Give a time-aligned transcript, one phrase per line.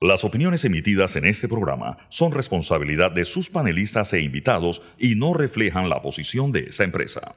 [0.00, 5.34] Las opiniones emitidas en este programa son responsabilidad de sus panelistas e invitados y no
[5.34, 7.34] reflejan la posición de esa empresa.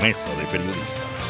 [0.00, 1.20] Mesa de Periodistas.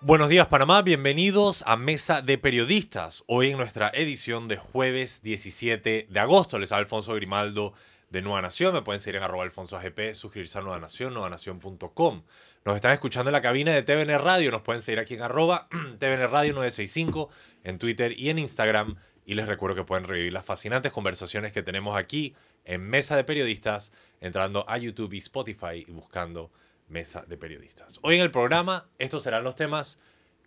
[0.00, 3.22] Buenos días Panamá, bienvenidos a Mesa de Periodistas.
[3.28, 7.72] Hoy en nuestra edición de jueves 17 de agosto les habla Alfonso Grimaldo
[8.14, 8.72] de Nueva Nación.
[8.72, 12.22] Me pueden seguir en arroba alfonso AGP, suscribirse a Nueva Nación, nuevanación.com.
[12.64, 14.50] Nos están escuchando en la cabina de TVN Radio.
[14.50, 15.68] Nos pueden seguir aquí en arroba
[15.98, 17.28] TVN Radio 965
[17.64, 18.96] en Twitter y en Instagram.
[19.26, 23.24] Y les recuerdo que pueden revivir las fascinantes conversaciones que tenemos aquí en Mesa de
[23.24, 26.50] Periodistas, entrando a YouTube y Spotify y buscando
[26.88, 27.98] Mesa de Periodistas.
[28.02, 29.98] Hoy en el programa, estos serán los temas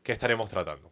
[0.03, 0.91] que estaremos tratando.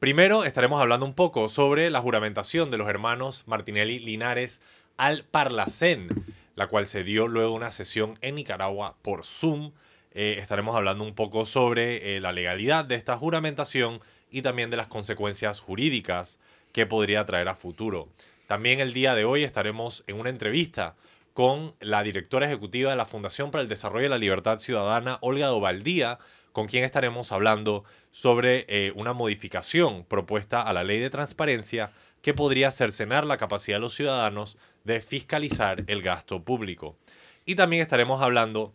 [0.00, 4.62] Primero estaremos hablando un poco sobre la juramentación de los hermanos Martinelli Linares
[5.00, 6.08] al Parlacén,
[6.56, 9.72] la cual se dio luego una sesión en Nicaragua por Zoom.
[10.12, 14.76] Eh, estaremos hablando un poco sobre eh, la legalidad de esta juramentación y también de
[14.76, 16.38] las consecuencias jurídicas
[16.72, 18.10] que podría traer a futuro.
[18.46, 20.96] También el día de hoy estaremos en una entrevista
[21.32, 25.46] con la directora ejecutiva de la Fundación para el Desarrollo de la Libertad Ciudadana, Olga
[25.46, 26.18] Dovaldía,
[26.52, 31.90] con quien estaremos hablando sobre eh, una modificación propuesta a la ley de transparencia
[32.22, 36.96] que podría cercenar la capacidad de los ciudadanos de fiscalizar el gasto público.
[37.44, 38.72] Y también estaremos hablando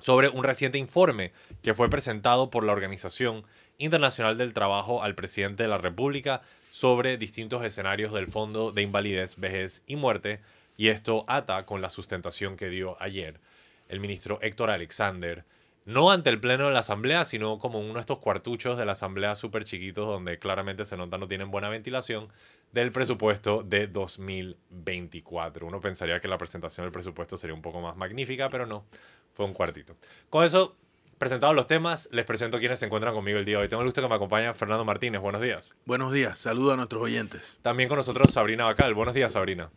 [0.00, 3.44] sobre un reciente informe que fue presentado por la Organización
[3.78, 9.36] Internacional del Trabajo al presidente de la República sobre distintos escenarios del Fondo de Invalidez,
[9.36, 10.40] Vejez y Muerte,
[10.76, 13.40] y esto ata con la sustentación que dio ayer
[13.88, 15.44] el ministro Héctor Alexander,
[15.86, 18.92] no ante el pleno de la asamblea, sino como uno de estos cuartuchos de la
[18.92, 22.28] asamblea súper chiquitos donde claramente se nota no tienen buena ventilación,
[22.72, 25.66] del presupuesto de 2024.
[25.66, 28.84] Uno pensaría que la presentación del presupuesto sería un poco más magnífica, pero no,
[29.32, 29.96] fue un cuartito.
[30.28, 30.76] Con eso,
[31.18, 33.68] presentados los temas, les presento quienes se encuentran conmigo el día de hoy.
[33.68, 35.20] Tengo el gusto que me acompaña Fernando Martínez.
[35.20, 35.74] Buenos días.
[35.84, 37.58] Buenos días, saludo a nuestros oyentes.
[37.62, 38.92] También con nosotros Sabrina Bacal.
[38.92, 39.70] Buenos días, Sabrina.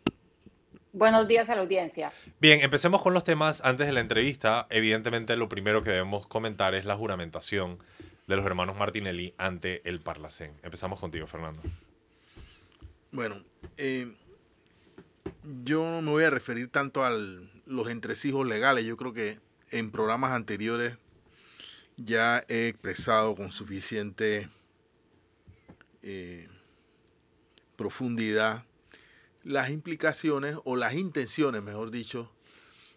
[0.92, 2.12] Buenos días a la audiencia.
[2.40, 4.66] Bien, empecemos con los temas antes de la entrevista.
[4.70, 7.78] Evidentemente, lo primero que debemos comentar es la juramentación
[8.26, 10.52] de los hermanos Martinelli ante el Parlacén.
[10.64, 11.60] Empezamos contigo, Fernando.
[13.12, 13.36] Bueno,
[13.76, 14.12] eh,
[15.64, 18.84] yo no me voy a referir tanto a los entresijos legales.
[18.84, 19.38] Yo creo que
[19.70, 20.96] en programas anteriores
[21.96, 24.48] ya he expresado con suficiente
[26.02, 26.48] eh,
[27.76, 28.64] profundidad
[29.42, 32.30] las implicaciones o las intenciones, mejor dicho,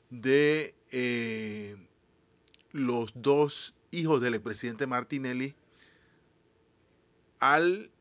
[0.09, 1.75] de eh,
[2.71, 5.55] los dos hijos del expresidente Martinelli
[7.39, 7.91] al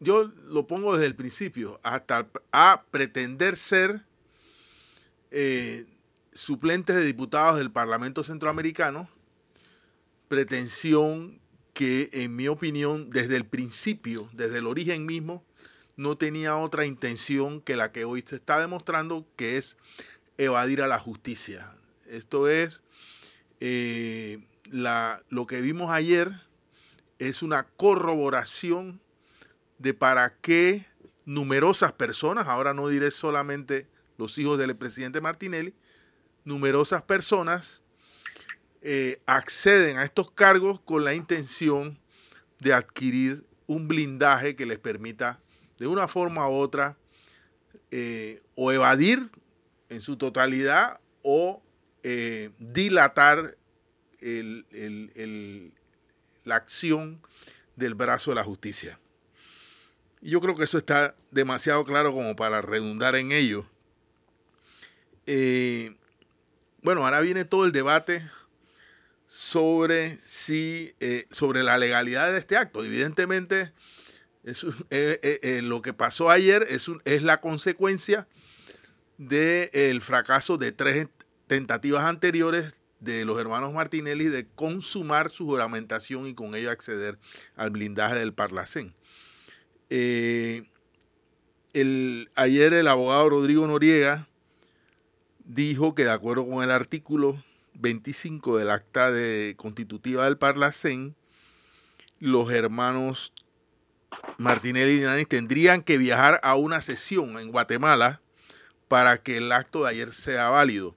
[0.00, 4.04] yo lo pongo desde el principio, hasta a pretender ser
[5.30, 5.86] eh,
[6.32, 9.08] suplentes de diputados del Parlamento Centroamericano,
[10.28, 11.40] pretensión
[11.72, 15.44] que en mi opinión desde el principio, desde el origen mismo,
[15.98, 19.76] no tenía otra intención que la que hoy se está demostrando, que es
[20.38, 21.74] evadir a la justicia.
[22.06, 22.84] Esto es,
[23.58, 24.38] eh,
[24.70, 26.30] la, lo que vimos ayer
[27.18, 29.00] es una corroboración
[29.78, 30.86] de para qué
[31.24, 33.88] numerosas personas, ahora no diré solamente
[34.18, 35.74] los hijos del presidente Martinelli,
[36.44, 37.82] numerosas personas
[38.82, 41.98] eh, acceden a estos cargos con la intención
[42.60, 45.40] de adquirir un blindaje que les permita
[45.78, 46.96] de una forma u otra
[47.90, 49.30] eh, o evadir
[49.88, 51.62] en su totalidad o
[52.02, 53.56] eh, dilatar
[56.44, 57.20] la acción
[57.76, 58.98] del brazo de la justicia.
[60.20, 63.64] Yo creo que eso está demasiado claro como para redundar en ello.
[65.26, 65.94] Eh,
[66.82, 68.28] bueno, ahora viene todo el debate
[69.26, 72.82] sobre si eh, sobre la legalidad de este acto.
[72.84, 73.72] Evidentemente,
[74.44, 78.26] eh, lo que pasó ayer es, es la consecuencia
[79.18, 81.08] del fracaso de tres
[81.46, 87.18] tentativas anteriores de los hermanos Martinelli de consumar su juramentación y con ello acceder
[87.56, 88.94] al blindaje del Parlacén.
[89.90, 90.64] Eh,
[91.72, 94.28] el, ayer el abogado Rodrigo Noriega
[95.44, 97.42] dijo que de acuerdo con el artículo
[97.74, 99.12] 25 del acta
[99.56, 101.14] constitutiva del Parlacén,
[102.18, 103.32] los hermanos
[104.38, 108.22] Martinelli y Nani tendrían que viajar a una sesión en Guatemala
[108.86, 110.96] para que el acto de ayer sea válido.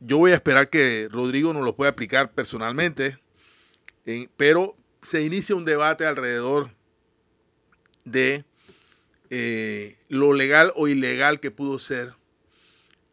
[0.00, 3.18] yo voy a esperar que Rodrigo nos lo pueda aplicar personalmente,
[4.36, 6.70] pero se inicia un debate alrededor
[8.04, 8.44] de
[9.30, 12.14] eh, lo legal o ilegal que pudo ser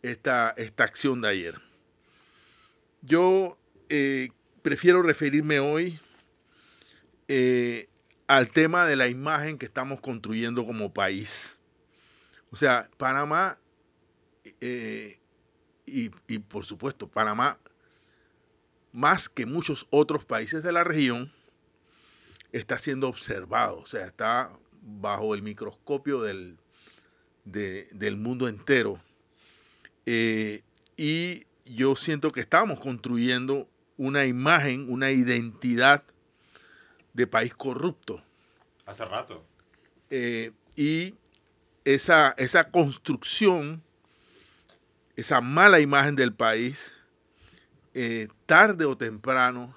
[0.04, 1.62] esta, esta acción de ayer.
[3.02, 3.58] yo
[3.90, 4.30] eh,
[4.62, 6.00] prefiero referirme hoy
[7.28, 7.90] eh,
[8.28, 11.60] al tema de la imagen que estamos construyendo como país.
[12.52, 13.58] O sea, Panamá,
[14.62, 15.20] eh,
[15.86, 17.60] y, y por supuesto, Panamá,
[18.92, 21.32] más que muchos otros países de la región,
[22.52, 24.52] está siendo observado, o sea, está
[24.84, 26.60] bajo el microscopio del,
[27.46, 29.02] de- del mundo entero.
[30.06, 30.62] Eh,
[30.96, 33.68] y yo siento que estamos construyendo
[33.98, 36.04] una imagen, una identidad
[37.14, 38.24] de país corrupto.
[38.86, 39.46] Hace rato.
[40.10, 41.16] Eh, y
[41.86, 43.82] esa, esa construcción,
[45.16, 46.92] esa mala imagen del país,
[47.94, 49.76] eh, tarde o temprano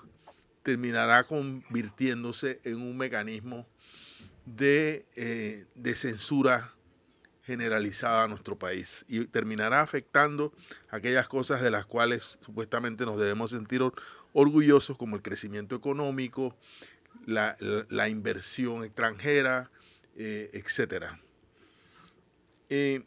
[0.62, 3.66] terminará convirtiéndose en un mecanismo
[4.46, 6.72] de, eh, de censura
[7.42, 10.52] generalizada a nuestro país y terminará afectando
[10.90, 13.94] aquellas cosas de las cuales supuestamente nos debemos sentir or-
[14.32, 16.56] orgullosos como el crecimiento económico,
[17.26, 17.56] la,
[17.90, 19.70] la- inversión extranjera,
[20.16, 21.20] eh, etcétera.
[22.70, 23.02] Eh,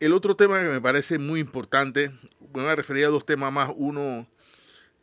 [0.00, 2.08] el otro tema que me parece muy importante,
[2.40, 3.70] me voy a referir a dos temas más.
[3.76, 4.26] Uno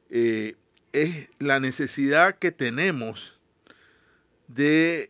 [0.10, 0.56] eh,
[0.92, 3.40] es la necesidad que tenemos
[4.48, 5.10] de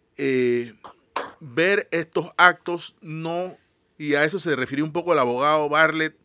[1.39, 3.57] ver estos actos no,
[3.97, 6.15] y a eso se refirió un poco el abogado Bartlett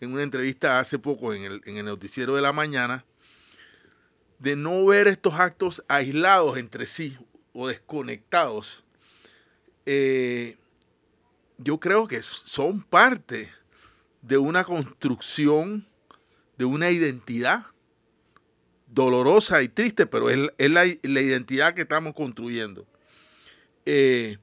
[0.00, 3.04] en una entrevista hace poco en el, en el noticiero de la mañana,
[4.38, 7.16] de no ver estos actos aislados entre sí
[7.52, 8.84] o desconectados.
[9.86, 10.56] Eh,
[11.58, 13.50] yo creo que son parte
[14.22, 15.86] de una construcción,
[16.56, 17.66] de una identidad
[18.86, 22.86] dolorosa y triste, pero es, es la, la identidad que estamos construyendo.
[23.86, 24.38] Eh,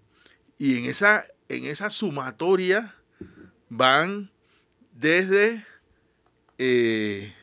[0.57, 2.95] y en esa, en esa sumatoria
[3.69, 4.31] van
[4.93, 5.65] desde
[6.57, 7.33] eh,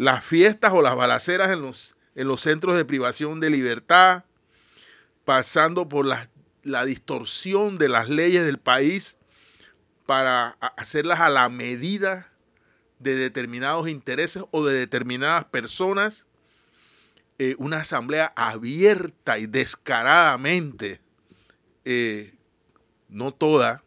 [0.00, 4.24] las fiestas o las balaceras en los, en los centros de privación de libertad,
[5.26, 6.30] pasando por las
[6.62, 9.18] la distorsión de las leyes del país
[10.06, 12.32] para hacerlas a la medida
[12.98, 16.26] de determinados intereses o de determinadas personas,
[17.38, 21.02] eh, una asamblea abierta y descaradamente,
[21.84, 22.34] eh,
[23.10, 23.84] no toda,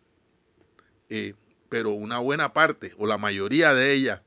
[1.09, 1.33] eh,
[1.69, 4.22] pero una buena parte o la mayoría de ella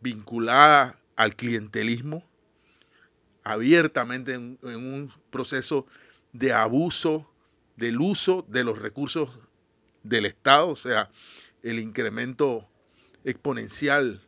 [0.00, 2.24] vinculada al clientelismo,
[3.42, 5.86] abiertamente en, un proceso
[6.32, 7.30] de abuso
[7.76, 9.38] del uso de los recursos
[10.02, 11.10] del Estado, o sea,
[11.62, 12.68] el incremento
[13.24, 14.22] exponencial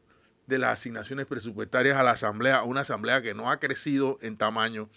[0.46, 4.90] de las asignaciones presupuestarias a la Asamblea, una Asamblea que no ha crecido en tamaño,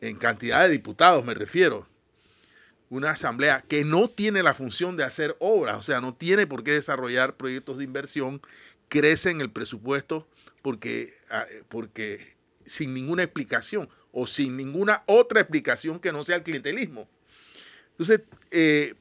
[0.00, 1.86] en cantidad de diputados me refiero,
[2.90, 6.62] una Asamblea que no tiene la función de hacer obras, o sea, no tiene por
[6.64, 8.40] qué desarrollar proyectos de inversión,
[8.88, 10.28] crece en el presupuesto
[10.62, 12.36] porque, ah, porque
[12.66, 17.08] sin ninguna explicación o sin ninguna otra explicación que no sea el clientelismo.
[17.92, 18.94] Entonces, eh,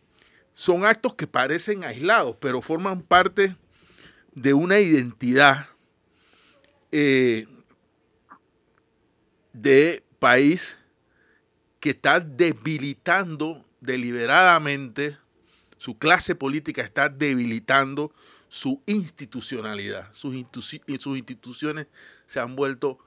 [0.53, 3.55] son actos que parecen aislados, pero forman parte
[4.33, 5.67] de una identidad
[6.91, 7.47] eh,
[9.53, 10.77] de país
[11.79, 15.17] que está debilitando deliberadamente,
[15.77, 18.11] su clase política está debilitando
[18.57, 20.12] su institucionalidad.
[20.13, 20.36] Sus,
[21.00, 21.86] sus instituciones
[22.25, 22.97] se han vuelto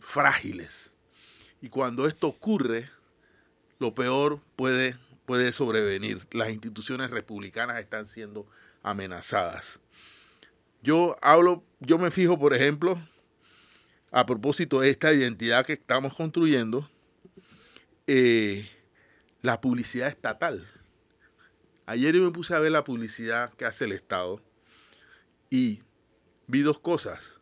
[0.00, 0.94] frágiles.
[1.62, 2.90] Y cuando esto ocurre,
[3.78, 6.26] lo peor puede, puede sobrevenir.
[6.32, 8.48] Las instituciones republicanas están siendo
[8.82, 9.78] amenazadas.
[10.82, 13.00] Yo hablo, yo me fijo, por ejemplo,
[14.10, 16.90] a propósito de esta identidad que estamos construyendo,
[18.08, 18.68] eh,
[19.40, 20.66] la publicidad estatal.
[21.86, 24.42] Ayer yo me puse a ver la publicidad que hace el Estado
[25.50, 25.82] y
[26.46, 27.40] vi dos cosas.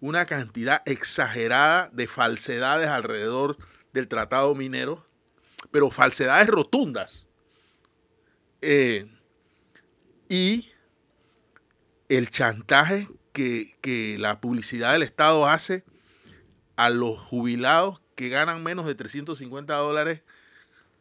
[0.00, 3.56] Una cantidad exagerada de falsedades alrededor
[3.92, 5.06] del tratado minero,
[5.70, 7.28] pero falsedades rotundas.
[8.60, 9.06] Eh,
[10.28, 10.70] y
[12.08, 15.84] el chantaje que, que la publicidad del Estado hace
[16.76, 20.22] a los jubilados que ganan menos de 350 dólares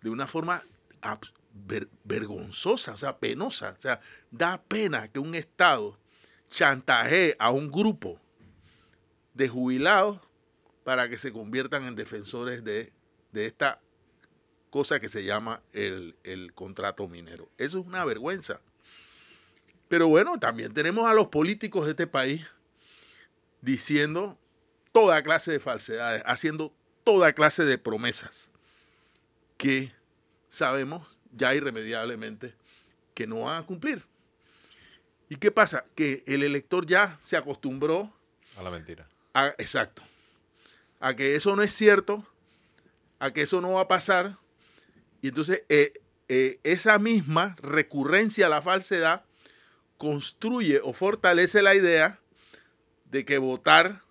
[0.01, 0.62] de una forma
[2.03, 3.75] vergonzosa, o sea, penosa.
[3.77, 4.00] O sea,
[4.32, 5.98] da pena que un Estado
[6.55, 8.17] chantajee a un grupo
[9.33, 10.21] de jubilados
[10.85, 12.93] para que se conviertan en defensores de,
[13.33, 13.81] de esta
[14.69, 17.50] cosa que se llama el, el contrato minero.
[17.57, 18.62] Eso es una vergüenza.
[19.89, 22.45] Pero bueno, también tenemos a los políticos de este país
[23.62, 24.38] diciendo
[24.93, 28.50] toda clase de falsedades, haciendo toda clase de promesas
[29.57, 29.91] que
[30.47, 32.55] sabemos ya irremediablemente
[33.13, 34.05] que no van a cumplir.
[35.29, 35.86] ¿Y qué pasa?
[35.96, 38.13] Que el elector ya se acostumbró
[38.58, 39.08] A la mentira.
[39.58, 40.01] exacto.
[41.00, 42.25] A que eso no es cierto,
[43.20, 44.38] a que eso no va a pasar.
[45.22, 45.94] Y entonces eh,
[46.29, 49.25] eh, esa misma recurrencia a la falsedad
[49.98, 52.20] construye o fortalece la idea
[53.05, 54.01] de que votar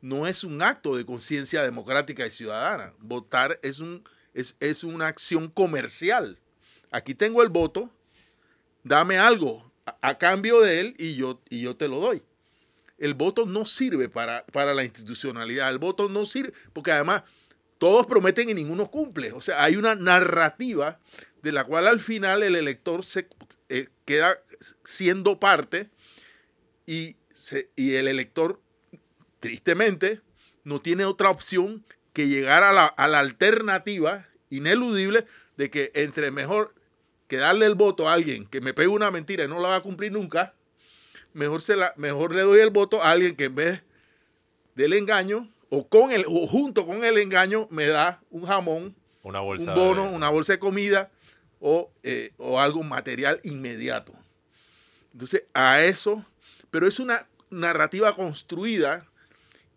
[0.00, 2.92] no es un acto de conciencia democrática y ciudadana.
[2.98, 4.02] Votar es, un,
[4.34, 6.38] es, es, una acción comercial.
[6.90, 7.90] Aquí tengo el voto,
[8.82, 12.22] dame algo a, cambio de él y yo, y yo te lo doy.
[12.98, 17.22] El voto no sirve para, para la institucionalidad, el voto no sirve, porque además
[17.78, 19.32] todos prometen y ninguno cumple.
[19.32, 21.00] O sea, hay una narrativa
[21.42, 23.28] de la cual al final el elector se
[23.68, 24.38] eh, queda
[24.84, 25.90] siendo parte
[26.86, 27.16] y,
[27.76, 28.60] y el elector,
[29.40, 30.22] tristemente,
[30.62, 35.26] no tiene otra opción que llegar a la, a la alternativa ineludible
[35.56, 36.74] de que entre mejor
[37.34, 39.76] que darle el voto a alguien que me pegue una mentira y no la va
[39.76, 40.54] a cumplir nunca,
[41.32, 43.82] mejor, se la, mejor le doy el voto a alguien que en vez
[44.76, 49.40] del engaño o, con el, o junto con el engaño me da un jamón, una
[49.40, 51.10] bolsa un bono, una bolsa de comida
[51.58, 54.12] o, eh, o algo material inmediato.
[55.12, 56.24] Entonces, a eso,
[56.70, 59.08] pero es una narrativa construida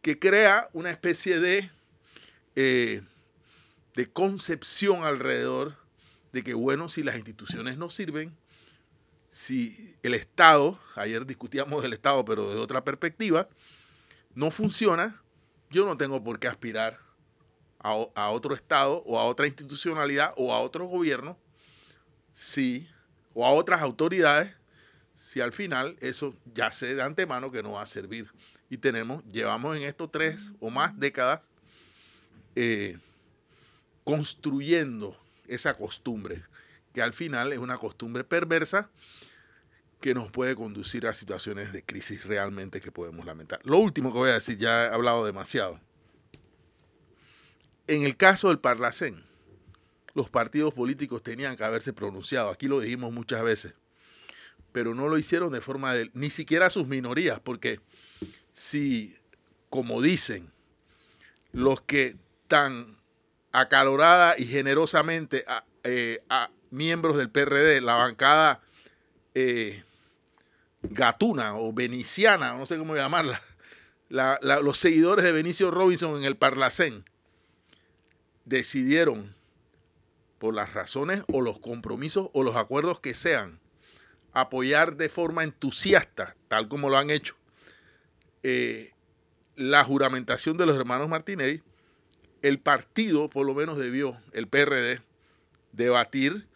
[0.03, 1.71] que crea una especie de,
[2.55, 3.01] eh,
[3.95, 5.86] de concepción alrededor
[6.37, 8.37] de que, bueno, si las instituciones no sirven,
[9.31, 13.49] si el Estado, ayer discutíamos del Estado, pero de otra perspectiva,
[14.35, 15.19] no funciona,
[15.71, 16.99] yo no tengo por qué aspirar
[17.79, 21.39] a, otro Estado o a otra institucionalidad o a otro gobierno,
[22.33, 22.87] si,
[23.33, 24.53] o a otras autoridades,
[25.15, 28.31] si al final eso ya sé de antemano que no va a servir.
[28.69, 31.41] Y tenemos, llevamos en estos tres o más décadas
[32.55, 32.99] eh,
[34.03, 35.17] construyendo
[35.47, 36.43] esa costumbre,
[36.93, 38.89] que al final es una costumbre perversa
[40.01, 43.59] que nos puede conducir a situaciones de crisis realmente que podemos lamentar.
[43.63, 45.79] Lo último que voy a decir, ya he hablado demasiado.
[47.87, 49.23] En el caso del Parlacén,
[50.13, 52.49] los partidos políticos tenían que haberse pronunciado.
[52.49, 53.73] Aquí lo dijimos muchas veces
[54.77, 57.79] pero no lo hicieron de forma de, ni siquiera sus minorías, porque
[58.51, 59.15] si,
[59.71, 60.51] como dicen,
[61.51, 62.15] los que
[62.47, 62.95] tan
[63.51, 66.21] acalorada y generosamente a, eh,
[66.69, 68.61] miembros del PRD, la bancada
[69.33, 69.83] eh,
[70.81, 73.41] gatuna o veniciana, no sé cómo llamarla,
[74.09, 77.03] los seguidores de Benicio Robinson en el Parlacén,
[78.45, 79.35] decidieron,
[80.39, 83.59] por las razones o los compromisos o los acuerdos que sean,
[84.33, 87.35] apoyar de forma entusiasta, tal como lo han hecho,
[88.43, 88.91] eh,
[89.55, 91.63] la juramentación de los hermanos Martinelli,
[92.41, 95.01] el partido por lo menos debió, el PRD,
[95.71, 96.47] debatir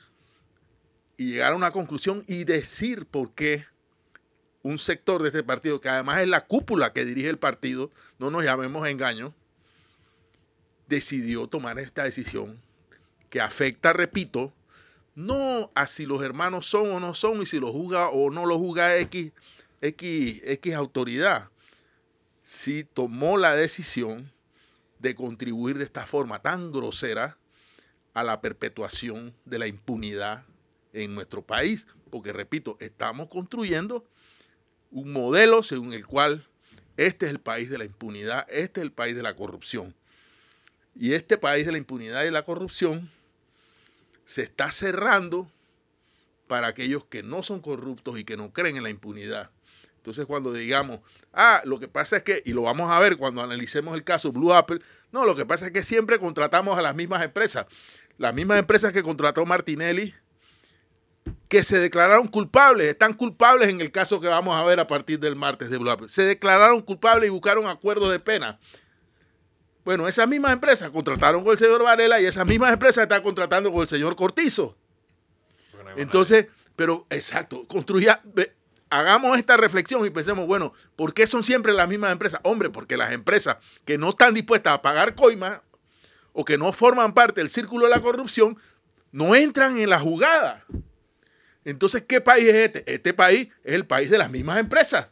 [1.18, 3.66] y llegar a una conclusión y decir por qué
[4.64, 8.30] un sector de este partido, que además es la cúpula que dirige el partido, no
[8.30, 9.34] nos llamemos engaño,
[10.88, 12.60] decidió tomar esta decisión
[13.30, 14.54] que afecta, repito,
[15.16, 18.46] no a si los hermanos son o no son y si lo juzga o no
[18.46, 19.32] lo juzga X,
[19.82, 21.50] X, X autoridad.
[22.44, 24.32] Si tomó la decisión
[25.02, 27.38] de contribuir de esta forma tan grosera
[28.14, 30.46] a la perpetuación de la impunidad
[30.94, 34.06] en nuestro país, porque repito, estamos construyendo
[34.92, 36.46] un modelo según el cual
[36.98, 39.96] este es el país de la impunidad, este es el país de la corrupción.
[40.94, 43.10] Y este país de la impunidad y la corrupción
[44.26, 45.50] se está cerrando
[46.48, 49.50] para aquellos que no son corruptos y que no creen en la impunidad.
[50.02, 51.00] Entonces cuando digamos,
[51.32, 54.32] ah, lo que pasa es que, y lo vamos a ver cuando analicemos el caso
[54.32, 54.80] Blue Apple,
[55.12, 57.68] no, lo que pasa es que siempre contratamos a las mismas empresas.
[58.18, 60.12] Las mismas empresas que contrató Martinelli,
[61.48, 65.20] que se declararon culpables, están culpables en el caso que vamos a ver a partir
[65.20, 66.10] del martes de Blue Apple.
[66.10, 68.60] Se declararon culpables y buscaron acuerdos de pena.
[69.86, 73.72] Bueno, esas mismas empresas contrataron con el señor Varela y esas mismas empresas están contratando
[73.72, 74.76] con el señor Cortizo.
[75.96, 78.24] Entonces, pero exacto, construya,
[78.92, 82.42] hagamos esta reflexión y pensemos, bueno, ¿por qué son siempre las mismas empresas?
[82.44, 85.64] Hombre, porque las empresas que no están dispuestas a pagar coima
[86.34, 88.58] o que no forman parte del círculo de la corrupción,
[89.12, 90.66] no entran en la jugada.
[91.64, 92.94] Entonces, ¿qué país es este?
[92.94, 95.10] Este país es el país de las mismas empresas,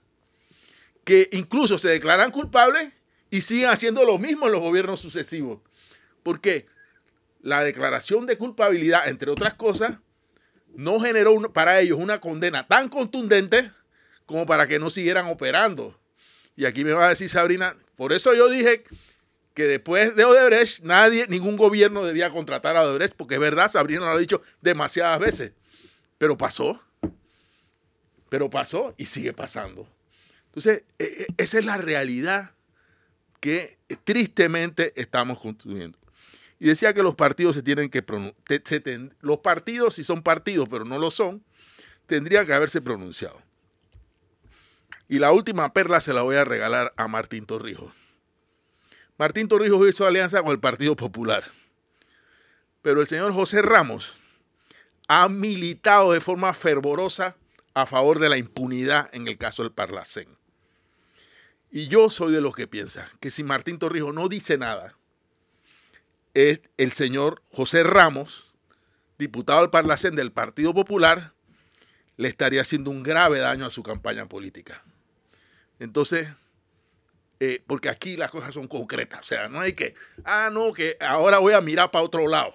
[1.06, 2.92] que incluso se declaran culpables
[3.32, 5.62] y siguen haciendo lo mismo en los gobiernos sucesivos.
[6.22, 6.68] Porque
[7.42, 10.00] la declaración de culpabilidad, entre otras cosas,
[10.80, 13.70] no generó para ellos una condena tan contundente
[14.26, 16.00] como para que no siguieran operando.
[16.56, 18.86] Y aquí me va a decir Sabrina, por eso yo dije
[19.54, 24.02] que después de Odebrecht, nadie, ningún gobierno debía contratar a Odebrecht, porque es verdad, Sabrina
[24.02, 25.52] lo ha dicho demasiadas veces.
[26.18, 26.82] Pero pasó.
[28.30, 29.86] Pero pasó y sigue pasando.
[30.46, 32.52] Entonces, e, e, esa es la realidad
[33.42, 36.00] que tristemente estamos construyendo.
[36.60, 38.62] Y decía que los partidos se tienen que pronunciar.
[39.22, 41.44] Los partidos, si son partidos, pero no lo son,
[42.06, 43.42] tendrían que haberse pronunciado.
[45.08, 47.94] Y la última perla se la voy a regalar a Martín Torrijos.
[49.18, 51.44] Martín Torrijos hizo alianza con el Partido Popular.
[52.82, 54.16] Pero el señor José Ramos
[55.08, 57.36] ha militado de forma fervorosa
[57.74, 60.38] a favor de la impunidad en el caso del Parlacén.
[61.72, 64.99] Y yo soy de los que piensa que si Martín Torrijos no dice nada,
[66.34, 68.54] es el señor José Ramos,
[69.18, 71.34] diputado del Parlacén del Partido Popular,
[72.18, 74.84] le estaría haciendo un grave daño a su campaña política.
[75.80, 76.28] Entonces,
[77.40, 79.96] eh, porque aquí las cosas son concretas, o sea, no hay que,
[80.26, 82.54] ah, no, que ahora voy a mirar para otro lado.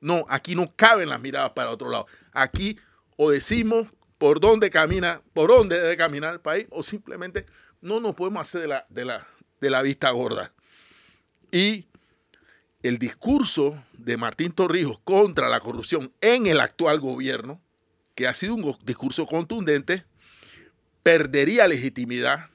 [0.00, 2.06] No, aquí no caben las miradas para otro lado.
[2.32, 2.78] Aquí
[3.16, 7.46] o decimos por dónde camina, por dónde debe caminar el país, o simplemente
[7.80, 9.26] no nos podemos hacer de la, de la,
[9.60, 10.52] de la vista gorda.
[11.52, 11.86] Y
[12.86, 17.60] el discurso de Martín Torrijos contra la corrupción en el actual gobierno,
[18.14, 20.04] que ha sido un discurso contundente,
[21.02, 22.50] perdería legitimidad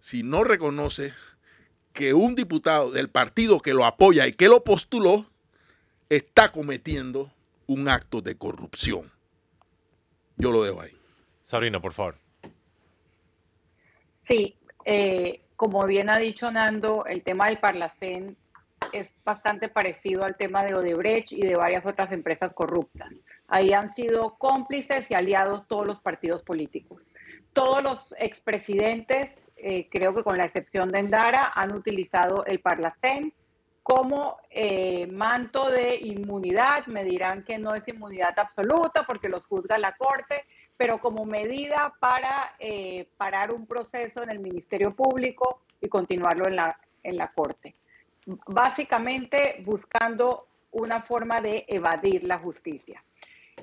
[0.00, 1.14] si no reconoce
[1.92, 5.26] que un diputado del partido que lo apoya y que lo postuló
[6.08, 7.32] está cometiendo
[7.66, 9.10] un acto de corrupción.
[10.36, 10.92] Yo lo dejo ahí.
[11.42, 12.16] Sabrina, por favor.
[14.28, 18.36] Sí, eh, como bien ha dicho Nando, el tema del Parlacén
[18.92, 23.22] es bastante parecido al tema de Odebrecht y de varias otras empresas corruptas.
[23.48, 27.08] Ahí han sido cómplices y aliados todos los partidos políticos.
[27.52, 33.32] Todos los expresidentes, eh, creo que con la excepción de Endara, han utilizado el Parlacén
[33.82, 36.86] como eh, manto de inmunidad.
[36.86, 40.44] Me dirán que no es inmunidad absoluta porque los juzga la Corte,
[40.76, 46.56] pero como medida para eh, parar un proceso en el Ministerio Público y continuarlo en
[46.56, 47.76] la, en la Corte.
[48.26, 53.02] Básicamente buscando una forma de evadir la justicia.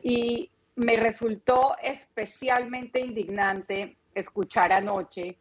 [0.02, 5.38] Y me resultó especialmente indignante escuchar anoche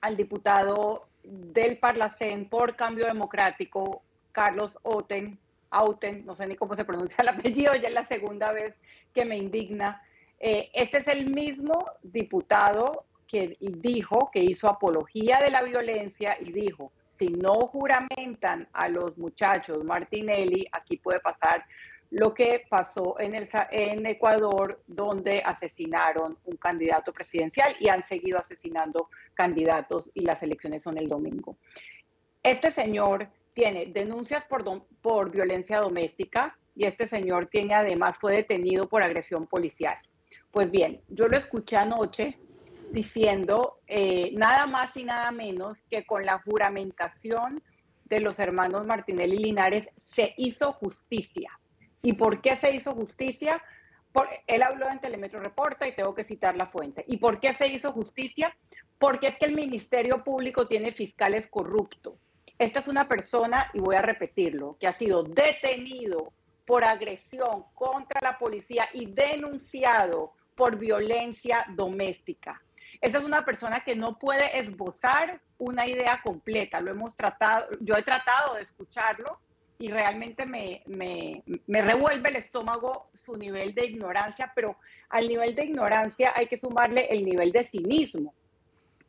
[0.00, 5.38] al diputado del Parlacén por Cambio Democrático, Carlos Oten,
[5.70, 8.74] Auten, no sé ni cómo se pronuncia el apellido, ya es la segunda vez
[9.12, 10.02] que me indigna,
[10.38, 16.52] eh, este es el mismo diputado que dijo, que hizo apología de la violencia y
[16.52, 21.64] dijo, si no juramentan a los muchachos Martinelli, aquí puede pasar
[22.10, 28.38] lo que pasó en, el, en Ecuador, donde asesinaron un candidato presidencial y han seguido
[28.38, 31.56] asesinando candidatos y las elecciones son el domingo.
[32.42, 34.64] Este señor tiene denuncias por,
[35.02, 39.96] por violencia doméstica y este señor tiene además fue detenido por agresión policial.
[40.52, 42.38] Pues bien, yo lo escuché anoche
[42.96, 47.62] diciendo eh, nada más y nada menos que con la juramentación
[48.06, 51.50] de los hermanos Martinelli Linares se hizo justicia.
[52.00, 53.62] ¿Y por qué se hizo justicia?
[54.12, 57.04] Por, él habló en Telemetro Reporta y tengo que citar la fuente.
[57.06, 58.56] ¿Y por qué se hizo justicia?
[58.98, 62.14] Porque es que el Ministerio Público tiene fiscales corruptos.
[62.58, 66.32] Esta es una persona, y voy a repetirlo, que ha sido detenido
[66.64, 72.62] por agresión contra la policía y denunciado por violencia doméstica.
[73.00, 76.80] Esa es una persona que no puede esbozar una idea completa.
[76.80, 79.38] Lo hemos tratado, yo he tratado de escucharlo
[79.78, 84.76] y realmente me, me, me, revuelve el estómago su nivel de ignorancia, pero
[85.10, 88.32] al nivel de ignorancia hay que sumarle el nivel de cinismo,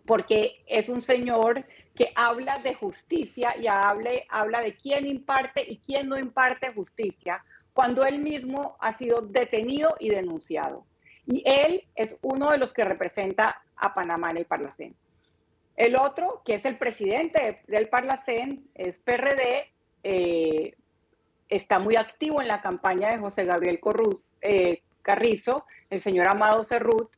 [0.06, 5.78] porque es un señor que habla de justicia y hable, habla de quién imparte y
[5.78, 10.86] quién no imparte justicia, cuando él mismo ha sido detenido y denunciado.
[11.26, 14.96] Y él es uno de los que representa a Panamá en el Parlacén.
[15.78, 19.72] El otro, que es el presidente del Parlacén, es PRD,
[20.04, 20.74] eh,
[21.50, 23.80] está muy activo en la campaña de José Gabriel
[24.42, 27.16] eh, Carrizo, el señor Amado Cerrut.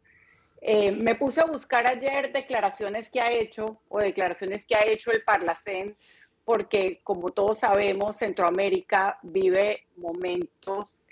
[0.61, 5.11] Eh, me puse a buscar ayer declaraciones que ha hecho o declaraciones que ha hecho
[5.11, 5.95] el Parlacén,
[6.43, 11.03] porque como todos sabemos, Centroamérica vive momentos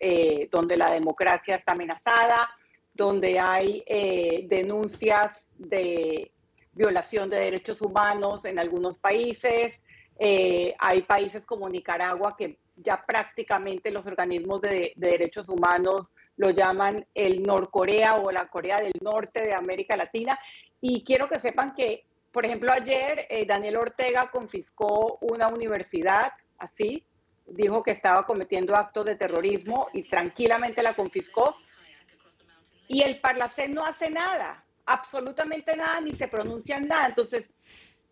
[0.50, 2.50] donde la democracia está amenazada,
[2.98, 6.32] donde hay eh, denuncias de
[6.74, 9.74] violación de derechos humanos en algunos países.
[10.20, 17.06] Eh, hay países como Nicaragua que ya prácticamente los organismos de, derechos humanos lo llaman
[17.14, 20.38] el Norcorea o la Corea del Norte de América Latina.
[20.82, 27.04] Y quiero que sepan que, por ejemplo, ayer eh, Daniel Ortega confiscó una universidad, así,
[27.48, 31.56] dijo que estaba cometiendo actos de terrorismo y tranquilamente la confiscó
[32.88, 34.64] y el Parlacén no hace nada.
[34.90, 37.08] absolutamente nada ni se pronuncian nada.
[37.08, 37.58] Entonces,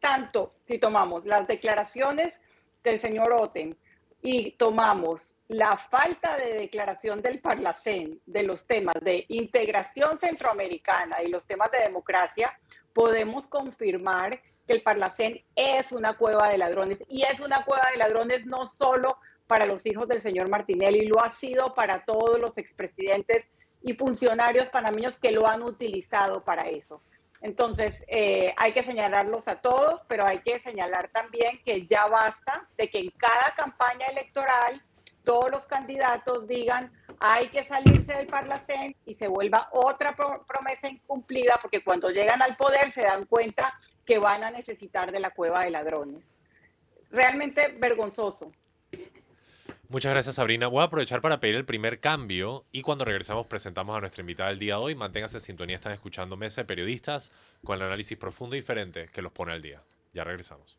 [0.02, 2.42] tanto si tomamos las declaraciones
[2.84, 3.78] del señor Oten
[4.22, 11.30] y tomamos la falta de declaración del Parlacén de los temas de integración centroamericana y
[11.30, 12.60] los temas de democracia,
[12.92, 18.00] podemos confirmar que el Parlacén es una cueva de ladrones y es una cueva de
[18.00, 22.58] ladrones no solo para los hijos del señor Martinelli, lo ha sido para todos los
[22.58, 23.50] expresidentes
[23.86, 27.02] y funcionarios panameños que lo han utilizado para eso.
[27.42, 32.68] Entonces, eh, hay que señalarlos a todos, pero hay que señalar también que ya basta
[32.78, 34.74] de que en cada campaña electoral
[35.24, 40.16] todos los candidatos digan hay que salirse del Parlacén y se vuelva otra
[40.48, 45.20] promesa incumplida, porque cuando llegan al poder se dan cuenta que van a necesitar de
[45.20, 46.34] la cueva de ladrones.
[47.12, 48.52] Realmente vergonzoso.
[49.90, 50.68] Muchas gracias, Sabrina.
[50.68, 54.50] Voy a aprovechar para pedir el primer cambio y cuando regresamos presentamos a nuestra invitada
[54.50, 54.96] del día de hoy.
[54.96, 57.32] Manténganse en sintonía, están escuchando Mesa de Periodistas
[57.64, 59.82] con el análisis profundo y diferente que los pone al día.
[60.14, 60.78] Ya regresamos.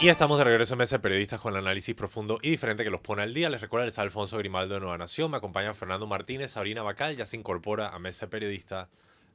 [0.00, 2.90] Y estamos de regreso en Mesa de Periodistas con el análisis profundo y diferente que
[2.90, 3.50] los pone al día.
[3.50, 5.30] Les recuerdo, les Alfonso Grimaldo de Nueva Nación.
[5.30, 8.88] Me acompaña Fernando Martínez, Sabrina Bacal, ya se incorpora a Mesa de Periodistas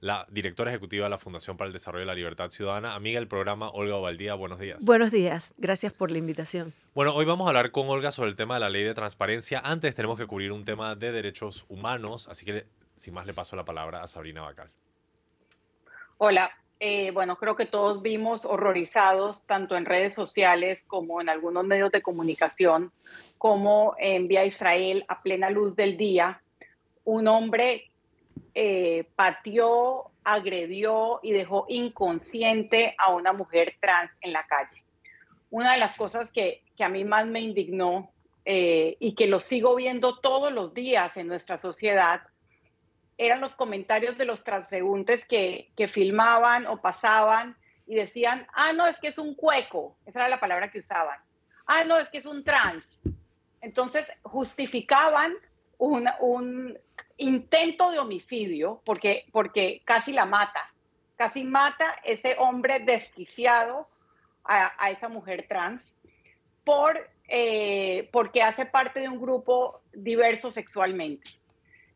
[0.03, 3.29] la directora ejecutiva de la Fundación para el Desarrollo de la Libertad Ciudadana, amiga del
[3.29, 4.33] programa Olga Ovaldía.
[4.33, 4.83] Buenos días.
[4.83, 6.73] Buenos días, gracias por la invitación.
[6.93, 9.61] Bueno, hoy vamos a hablar con Olga sobre el tema de la ley de transparencia.
[9.63, 12.65] Antes tenemos que cubrir un tema de derechos humanos, así que
[12.97, 14.69] sin más le paso la palabra a Sabrina Bacal.
[16.17, 21.65] Hola, eh, bueno, creo que todos vimos horrorizados, tanto en redes sociales como en algunos
[21.65, 22.91] medios de comunicación,
[23.37, 26.41] como en Vía Israel a plena luz del día,
[27.05, 27.89] un hombre
[28.53, 29.07] eh,
[30.23, 34.83] agredió y dejó inconsciente a una mujer trans en la calle.
[35.49, 38.11] Una de las cosas que, a mí más me indignó
[38.45, 42.21] eh, y que lo sigo viendo todos los días en nuestra sociedad
[43.17, 48.87] eran los comentarios de los transeúntes que, que filmaban o pasaban y decían, ah, no,
[48.87, 51.19] es que es un cueco, esa era la palabra que usaban,
[51.67, 52.85] ah, no, es que es un trans.
[53.61, 55.33] Entonces justificaban
[55.77, 56.77] un
[57.17, 60.73] intento de homicidio, porque, porque casi la mata,
[61.15, 63.88] casi mata ese hombre desquiciado
[64.45, 65.93] a, esa mujer trans
[66.65, 71.30] por, eh, porque hace parte de un grupo diverso sexualmente.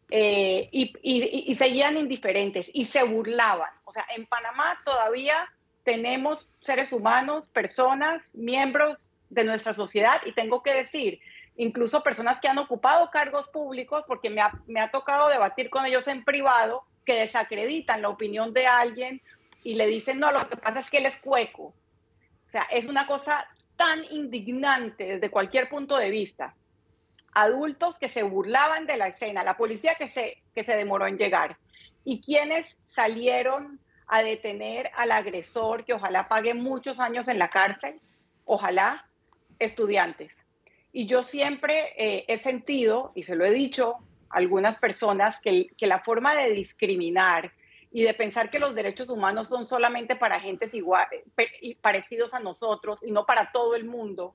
[0.09, 3.69] Eh, y, y, seguían indiferentes y se burlaban.
[3.83, 5.49] O sea, en Panamá todavía
[5.83, 11.19] tenemos seres humanos, personas, miembros de nuestra sociedad y tengo que decir
[11.57, 14.41] incluso personas que han ocupado cargos públicos, porque me
[14.79, 19.21] ha, tocado debatir con ellos en privado, que desacreditan la opinión de alguien
[19.63, 21.63] y le dicen, no, lo que pasa es que él es cueco.
[22.45, 26.55] O sea, es una cosa tan indignante desde cualquier punto de vista.
[27.33, 31.17] Adultos que se burlaban de la escena, la policía que se, que se demoró en
[31.17, 31.57] llegar
[32.03, 37.99] y quienes salieron a detener al agresor que ojalá pague muchos años en la cárcel,
[38.45, 39.07] ojalá
[39.59, 40.46] estudiantes.
[40.97, 43.97] Y yo siempre eh, he sentido, y se lo he dicho
[44.31, 47.53] a algunas personas, que, que, la forma de discriminar
[47.91, 51.05] y de pensar que los derechos humanos son solamente para gentes igual,
[51.81, 54.33] parecidos a nosotros y no para todo el mundo,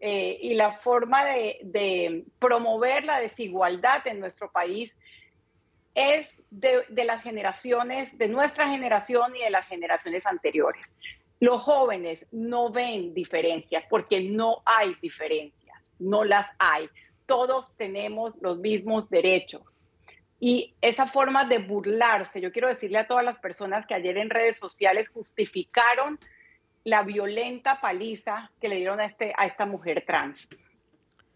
[0.00, 4.94] eh, y la forma de, de, promover la desigualdad en nuestro país
[5.94, 10.94] es de, de, las generaciones, de nuestra generación y de las generaciones anteriores.
[11.40, 15.61] Los jóvenes no ven diferencias porque no hay diferencias
[16.02, 16.88] no las hay.
[17.26, 19.62] Todos tenemos los mismos derechos.
[20.40, 24.28] Y esa forma de burlarse, yo quiero decirle a todas las personas que ayer en
[24.28, 26.18] redes sociales justificaron
[26.84, 30.48] la violenta paliza que le dieron a, este, a esta mujer trans.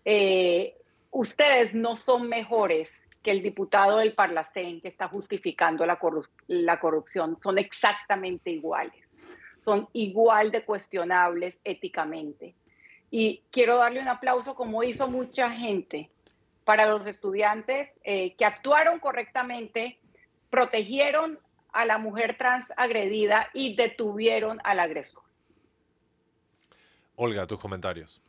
[0.05, 0.76] Eh,
[1.11, 5.98] ustedes no son mejores que el diputado del Parlacén que está justificando la,
[6.46, 9.20] la corrupción, son exactamente iguales,
[9.62, 12.55] son igual de cuestionables éticamente.
[13.11, 16.11] Y quiero darle un aplauso como hizo mucha gente
[16.64, 19.99] para los estudiantes eh, que actuaron correctamente,
[20.51, 21.38] protegieron
[21.73, 25.23] a la mujer trans agredida y detuvieron al agresor.
[27.14, 28.21] Olga, tus comentarios.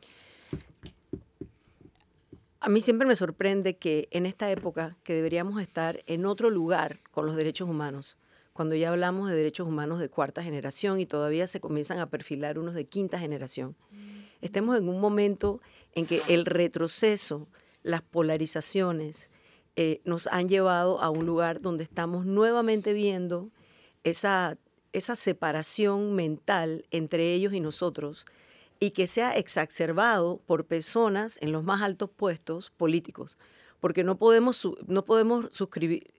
[2.60, 6.98] A mí siempre me sorprende que en esta época que deberíamos estar en otro lugar
[7.10, 8.16] con los derechos humanos,
[8.52, 12.58] cuando ya hablamos de derechos humanos de cuarta generación y todavía se comienzan a perfilar
[12.58, 13.76] unos de quinta generación,
[14.40, 15.60] estemos en un momento
[15.94, 17.48] en que el retroceso,
[17.82, 19.30] las polarizaciones,
[19.76, 23.50] eh, nos han llevado a un lugar donde estamos nuevamente viendo
[24.02, 24.58] esa,
[24.92, 28.26] esa separación mental entre ellos y nosotros
[28.80, 33.38] y que se ha exacerbado por personas en los más altos puestos políticos.
[33.80, 35.46] porque no podemos, no podemos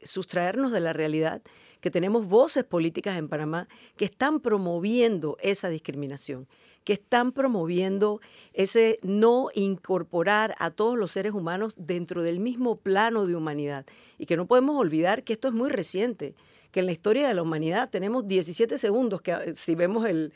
[0.04, 1.42] sustraernos de la realidad
[1.82, 6.48] que tenemos voces políticas en Panamá que están promoviendo esa discriminación,
[6.84, 8.22] que están promoviendo
[8.54, 13.86] ese no incorporar a todos los seres humanos dentro del mismo plano de humanidad.
[14.18, 16.36] Y que no podemos olvidar que esto es muy reciente,
[16.72, 20.34] que en la historia de la humanidad tenemos 17 segundos, que eh, si vemos el,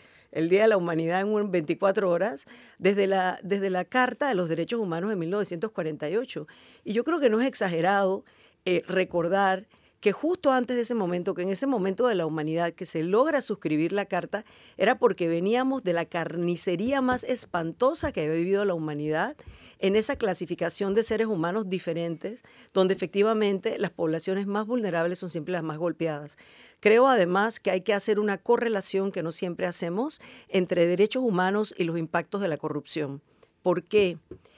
[0.49, 2.45] Día de la Humanidad en 24 horas,
[2.79, 6.47] desde la, desde la Carta de los Derechos Humanos de 1948.
[6.83, 8.25] Y yo creo que no es exagerado
[8.65, 9.67] eh, recordar
[10.03, 13.03] que justo antes de ese momento, que en ese momento de la humanidad que se
[13.03, 14.43] logra suscribir la carta,
[14.75, 19.37] era porque veníamos de la carnicería más espantosa que había vivido la humanidad
[19.79, 25.53] en esa clasificación de seres humanos diferentes, donde efectivamente las poblaciones más vulnerables son siempre
[25.53, 26.37] las más golpeadas.
[26.81, 31.73] Creo además que hay que hacer una correlación que no siempre hacemos entre derechos humanos
[31.77, 33.21] y los impactos de la corrupción.
[33.61, 34.17] ¿Por qué?
[34.27, 34.52] porque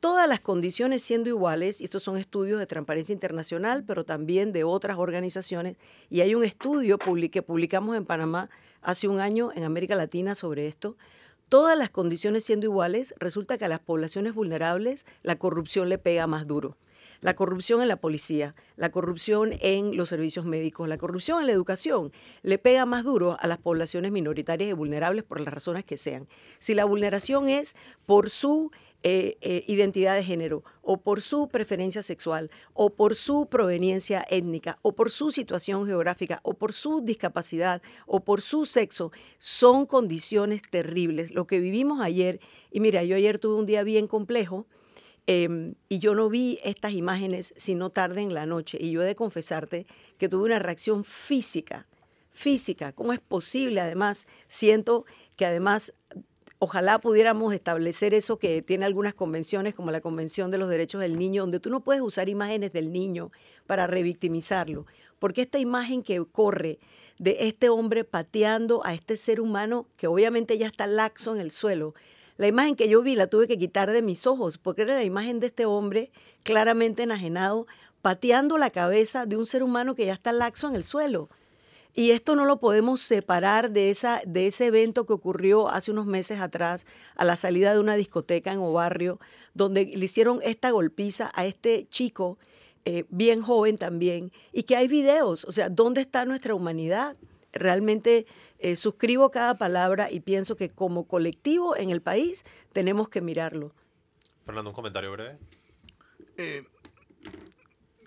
[0.00, 4.64] todas las condiciones siendo iguales, y estos son estudios de Transparencia Internacional, pero también de
[4.64, 5.76] otras organizaciones,
[6.10, 8.50] y hay un estudio que publicamos en Panamá
[8.82, 10.96] hace un año en América Latina sobre esto,
[11.48, 16.26] todas las condiciones siendo iguales, resulta que a las poblaciones vulnerables la corrupción le pega
[16.26, 16.76] más duro.
[17.20, 21.52] La corrupción en la policía, la corrupción en los servicios médicos, la corrupción en la
[21.52, 25.98] educación le pega más duro a las poblaciones minoritarias y vulnerables por las razones que
[25.98, 26.28] sean.
[26.60, 27.74] Si la vulneración es
[28.06, 28.70] por su
[29.04, 34.80] eh, eh, identidad de género o por su preferencia sexual o por su proveniencia étnica
[34.82, 40.62] o por su situación geográfica o por su discapacidad o por su sexo, son condiciones
[40.68, 41.30] terribles.
[41.30, 42.40] Lo que vivimos ayer,
[42.72, 44.66] y mira, yo ayer tuve un día bien complejo.
[45.28, 48.78] Em, y yo no vi estas imágenes sino tarde en la noche.
[48.80, 49.86] Y yo he de confesarte
[50.18, 51.86] que tuve una reacción física,
[52.32, 52.92] física.
[52.92, 53.80] ¿Cómo es posible?
[53.80, 55.04] Además, siento
[55.36, 55.92] que además
[56.60, 61.16] Ojalá pudiéramos establecer eso que tiene algunas convenciones, como la Convención de los Derechos del
[61.16, 63.30] Niño, donde tú no puedes usar imágenes del niño
[63.68, 64.84] para revictimizarlo,
[65.20, 66.80] porque esta imagen que corre
[67.18, 71.52] de este hombre pateando a este ser humano, que obviamente ya está laxo en el
[71.52, 71.94] suelo,
[72.38, 75.04] la imagen que yo vi la tuve que quitar de mis ojos, porque era la
[75.04, 76.10] imagen de este hombre
[76.42, 77.68] claramente enajenado,
[78.02, 81.28] pateando la cabeza de un ser humano que ya está laxo en el suelo.
[81.94, 86.06] Y esto no lo podemos separar de, esa, de ese evento que ocurrió hace unos
[86.06, 89.18] meses atrás a la salida de una discoteca en Obarrio,
[89.54, 92.38] donde le hicieron esta golpiza a este chico,
[92.84, 95.44] eh, bien joven también, y que hay videos.
[95.44, 97.16] O sea, ¿dónde está nuestra humanidad?
[97.52, 98.26] Realmente
[98.58, 103.72] eh, suscribo cada palabra y pienso que como colectivo en el país tenemos que mirarlo.
[104.44, 105.38] Fernando, un comentario breve.
[106.36, 106.64] Eh,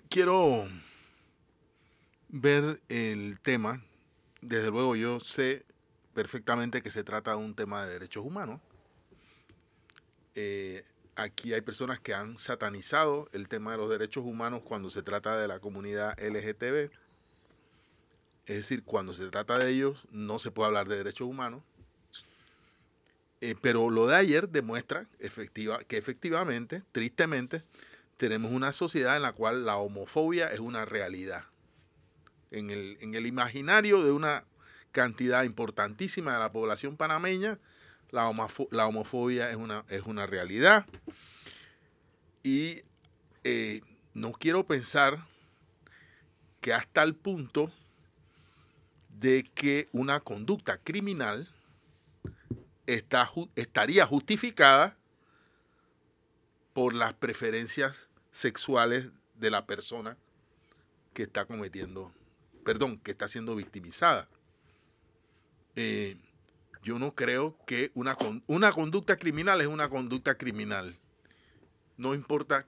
[0.08, 0.66] quiero
[2.32, 3.84] ver el tema,
[4.40, 5.66] desde luego yo sé
[6.14, 8.60] perfectamente que se trata de un tema de derechos humanos.
[10.34, 10.82] Eh,
[11.14, 15.38] aquí hay personas que han satanizado el tema de los derechos humanos cuando se trata
[15.38, 16.90] de la comunidad LGTB.
[18.46, 21.62] Es decir, cuando se trata de ellos no se puede hablar de derechos humanos.
[23.42, 27.62] Eh, pero lo de ayer demuestra que efectivamente, tristemente,
[28.16, 31.44] tenemos una sociedad en la cual la homofobia es una realidad
[32.52, 34.44] en el, en el imaginario de una
[34.92, 37.58] cantidad importantísima de la población panameña,
[38.10, 38.30] la,
[38.70, 40.86] la homofobia es una, es una realidad.
[42.42, 42.82] Y
[43.42, 43.80] eh,
[44.14, 45.26] no quiero pensar
[46.60, 47.72] que hasta el punto
[49.08, 51.48] de que una conducta criminal
[52.86, 54.96] está, estaría justificada
[56.72, 60.16] por las preferencias sexuales de la persona
[61.14, 62.12] que está cometiendo
[62.64, 64.28] perdón, que está siendo victimizada.
[65.76, 66.16] Eh,
[66.82, 68.16] yo no creo que una,
[68.72, 70.98] conducta criminal es una conducta criminal.
[71.96, 72.66] No importa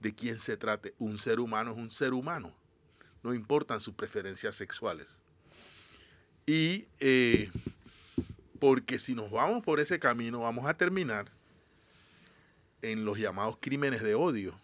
[0.00, 2.54] de quién se trate, un ser humano es un ser humano.
[3.22, 5.08] No importan sus preferencias sexuales.
[6.46, 7.50] Y eh,
[8.58, 11.30] porque si nos vamos por ese camino, vamos a terminar
[12.80, 14.58] en los llamados crímenes de odio,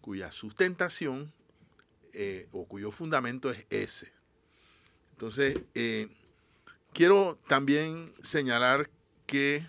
[0.00, 1.32] cuya sustentación
[2.12, 4.12] eh, o cuyo fundamento es ese.
[5.12, 6.08] Entonces, eh,
[6.92, 8.88] quiero también señalar
[9.26, 9.66] que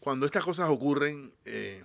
[0.00, 1.84] cuando estas cosas ocurren, eh,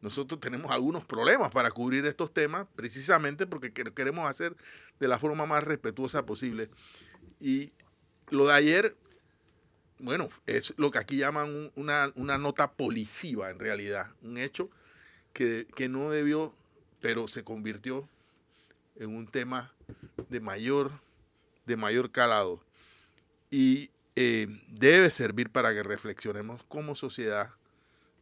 [0.00, 4.56] nosotros tenemos algunos problemas para cubrir estos temas, precisamente porque queremos hacer
[4.98, 6.70] de la forma más respetuosa posible.
[7.40, 7.72] Y
[8.30, 8.96] lo de ayer,
[9.98, 14.70] bueno, es lo que aquí llaman una, una nota policiva en realidad, un hecho
[15.32, 16.54] que, que no debió,
[17.00, 18.08] pero se convirtió
[18.96, 19.72] en un tema
[20.28, 20.92] de mayor,
[21.66, 22.62] de mayor calado.
[23.50, 27.50] Y eh, debe servir para que reflexionemos como sociedad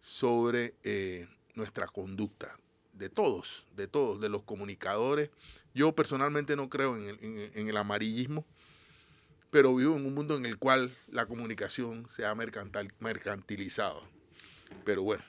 [0.00, 2.56] sobre eh, nuestra conducta.
[2.92, 5.30] de todos, de todos, de los comunicadores.
[5.72, 8.44] Yo personalmente no creo en el, en- el amarillismo,
[9.50, 14.02] pero vivo en un mundo en el cual la comunicación se ha mercantal- mercantilizado.
[14.84, 15.22] Pero bueno,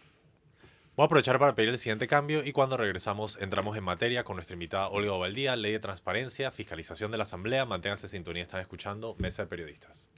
[1.00, 4.36] Voy a aprovechar para pedir el siguiente cambio y cuando regresamos entramos en materia con
[4.36, 7.64] nuestra invitada Olga Ovaldía, Ley de Transparencia, Fiscalización de la Asamblea.
[7.64, 10.10] Manténganse en sintonía, están escuchando Mesa de Periodistas.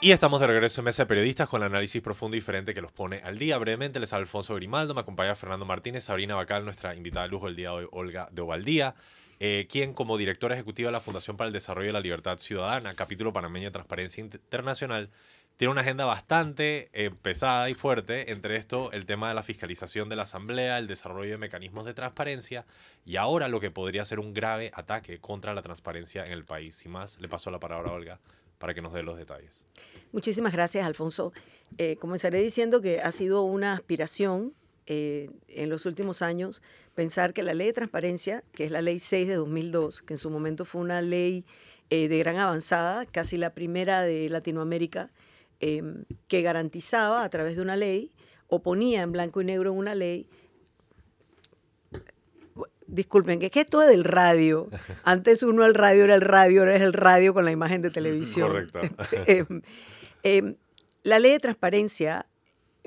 [0.00, 2.80] Y estamos de regreso en Mesa de Periodistas con el análisis profundo y diferente que
[2.80, 3.56] los pone al día.
[3.58, 7.46] Brevemente les habla Alfonso Grimaldo, me acompaña Fernando Martínez, Sabrina Bacal, nuestra invitada de lujo
[7.46, 8.96] del día de hoy, Olga de Ovaldía,
[9.38, 12.92] eh, quien como directora ejecutiva de la Fundación para el Desarrollo de la Libertad Ciudadana,
[12.94, 15.10] capítulo panameño de Transparencia Internacional,
[15.58, 20.08] tiene una agenda bastante eh, pesada y fuerte, entre esto el tema de la fiscalización
[20.08, 22.64] de la Asamblea, el desarrollo de mecanismos de transparencia
[23.04, 26.76] y ahora lo que podría ser un grave ataque contra la transparencia en el país.
[26.76, 28.20] Sin más, le paso la palabra a Olga
[28.58, 29.64] para que nos dé los detalles.
[30.12, 31.32] Muchísimas gracias, Alfonso.
[31.76, 34.54] Eh, comenzaré diciendo que ha sido una aspiración
[34.86, 36.62] eh, en los últimos años
[36.94, 40.18] pensar que la ley de transparencia, que es la ley 6 de 2002, que en
[40.18, 41.44] su momento fue una ley
[41.90, 45.10] de gran avanzada, casi la primera de Latinoamérica,
[45.60, 45.82] eh,
[46.28, 48.12] que garantizaba a través de una ley
[48.46, 50.28] o ponía en blanco y negro en una ley
[52.88, 54.68] disculpen, que es que esto es del radio.
[55.04, 57.90] Antes uno el radio era el radio, ahora es el radio con la imagen de
[57.90, 58.48] televisión.
[58.48, 58.80] Correcto.
[59.26, 59.44] Eh,
[60.24, 60.56] eh,
[61.04, 62.26] la ley de transparencia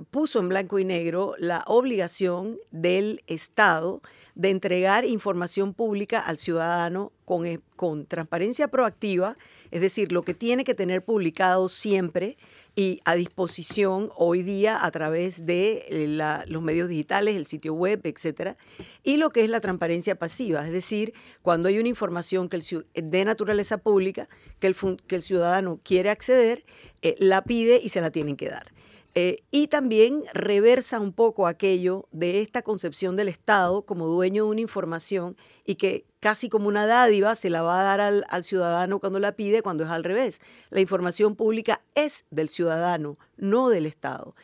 [0.10, 4.01] puso en blanco y negro la obligación del Estado
[4.36, 9.38] de entregar información pública al ciudadano con, eh, con transparencia proactiva,
[9.71, 12.38] es decir, lo que tiene que tener publicado siempre
[12.75, 18.01] y a disposición hoy día a través de eh, los medios digitales, el sitio web,
[18.03, 18.57] etcétera,
[19.03, 22.60] y lo que es la transparencia pasiva, es decir, cuando hay una información que
[22.93, 24.29] de naturaleza pública
[24.60, 26.63] que el, fun- que el ciudadano quiere acceder,
[27.01, 28.71] eh, la pide y se la tienen que dar.
[29.13, 34.51] Eh, y también reversa un poco aquello de esta concepción del Estado como dueño de
[34.51, 38.99] una información y que casi como una dádiva se la va a dar al, ciudadano
[38.99, 40.39] cuando la pide, cuando es al revés.
[40.69, 44.36] La información pública es del ciudadano, no del Estado.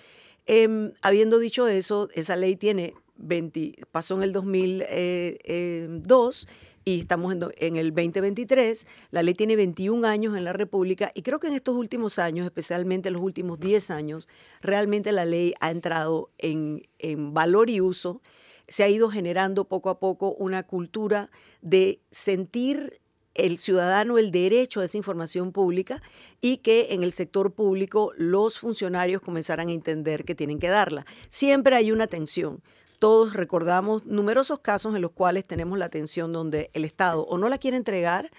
[0.47, 6.47] Em, habiendo dicho eso, esa ley tiene 20, pasó en el 2002
[6.83, 8.87] y estamos en, el 2023.
[9.11, 12.45] La ley tiene 21 años en la República y creo que en estos últimos años,
[12.45, 14.27] especialmente en los últimos 10 años,
[14.61, 18.19] realmente la ley ha entrado en, en valor y uso.
[18.67, 21.29] Se ha ido generando poco a poco una cultura
[21.61, 22.99] de sentir
[23.37, 26.01] el ciudadano el derecho a esa información pública
[26.41, 31.05] y que en el sector público los funcionarios comenzaran a entender que tienen que darla.
[31.29, 32.61] Siempre hay una tensión.
[32.99, 37.47] Todos recordamos numerosos casos en los cuales tenemos la tensión donde el Estado o no
[37.47, 38.31] la quiere entregar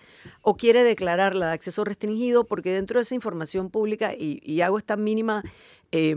[0.42, 4.96] o quiere declararla de acceso restringido porque dentro de esa información pública, y, hago esta
[4.96, 5.44] mínima
[5.92, 6.16] eh,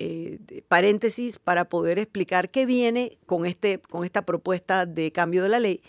[0.00, 5.48] eh, paréntesis para poder explicar qué viene con, este, con esta propuesta de cambio de
[5.48, 5.80] la ley,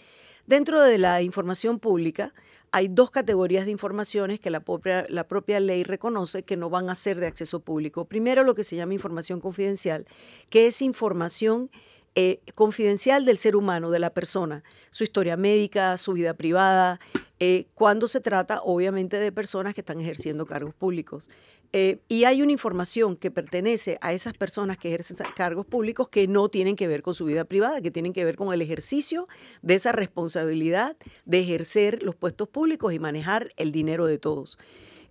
[0.51, 2.33] Dentro de la información pública
[2.71, 6.89] hay dos categorías de informaciones que la propia, la propia ley reconoce que no van
[6.89, 8.03] a ser de acceso público.
[8.03, 10.05] Primero, lo que se llama información confidencial,
[10.49, 11.69] que es información
[12.15, 16.99] eh, confidencial del ser humano, de la persona, su historia médica, su vida privada,
[17.39, 21.29] eh, cuando se trata obviamente de personas que están ejerciendo cargos públicos.
[21.73, 26.27] Eh, y hay una información que pertenece a esas personas que ejercen cargos públicos que
[26.27, 29.29] no tienen que ver con su vida privada, que tienen que ver con el ejercicio
[29.61, 34.57] de esa responsabilidad de ejercer los puestos públicos y manejar el dinero de todos.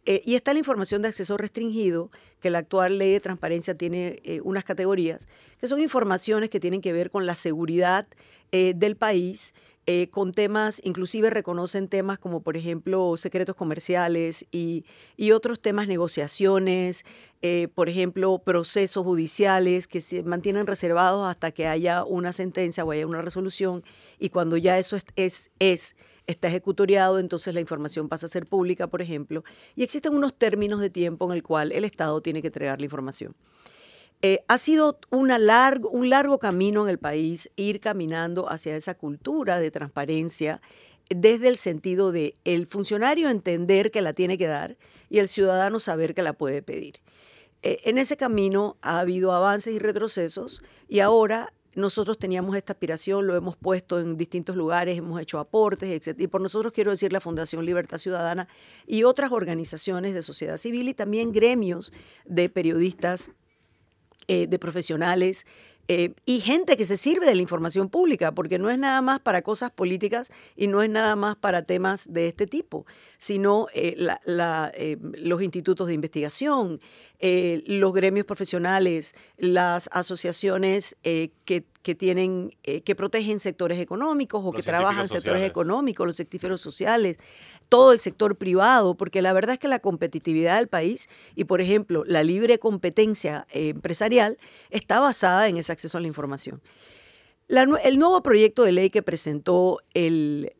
[0.04, 4.18] Eh, y está la información de acceso restringido, que la actual ley de transparencia tiene
[4.24, 8.06] eh, unas categorías, que son informaciones que tienen que ver con la seguridad
[8.52, 9.54] del país,
[9.86, 14.84] eh, con temas, inclusive reconocen temas como por ejemplo secretos comerciales y,
[15.16, 17.04] y otros temas, negociaciones,
[17.42, 22.90] eh, por ejemplo, procesos judiciales que se mantienen reservados hasta que haya una sentencia o
[22.90, 23.82] haya una resolución
[24.18, 28.46] y cuando ya eso es, es, es está ejecutoriado, entonces la información pasa a ser
[28.46, 32.40] pública, por ejemplo, y existen unos términos de tiempo en el cual el Estado tiene
[32.42, 33.34] que entregar la información.
[34.22, 39.58] Eh, ha sido largo, un largo camino en el país ir caminando hacia esa cultura
[39.58, 40.60] de transparencia
[41.08, 44.76] desde el sentido de el funcionario entender que la tiene que dar
[45.08, 47.00] y el ciudadano saber que la puede pedir.
[47.62, 53.26] Eh, en ese camino ha habido avances y retrocesos y ahora nosotros teníamos esta aspiración,
[53.26, 56.20] lo hemos puesto en distintos lugares, hemos hecho aportes, etc.
[56.20, 58.48] Y por nosotros quiero decir la Fundación Libertad Ciudadana
[58.86, 61.92] y otras organizaciones de sociedad civil y también gremios
[62.24, 63.30] de periodistas,
[64.32, 65.44] eh, de profesionales,
[65.88, 69.18] eh, y gente que se sirve de la información pública, porque no es nada más
[69.18, 72.86] para cosas políticas y no es nada más para temas de este tipo,
[73.18, 73.96] sino eh,
[75.16, 76.78] los institutos de investigación,
[77.20, 81.64] los gremios profesionales, las asociaciones que,
[81.96, 87.16] tienen, que protegen sectores económicos o que trabajan sectores económicos, los sectíferos sociales,
[87.68, 91.60] todo el sector privado, porque la verdad es que la competitividad del país y, por
[91.60, 94.38] ejemplo, la libre competencia empresarial
[94.70, 96.60] está basada en esa acceso a la información.
[97.82, 100.52] El nuevo proyecto de ley que presentó el,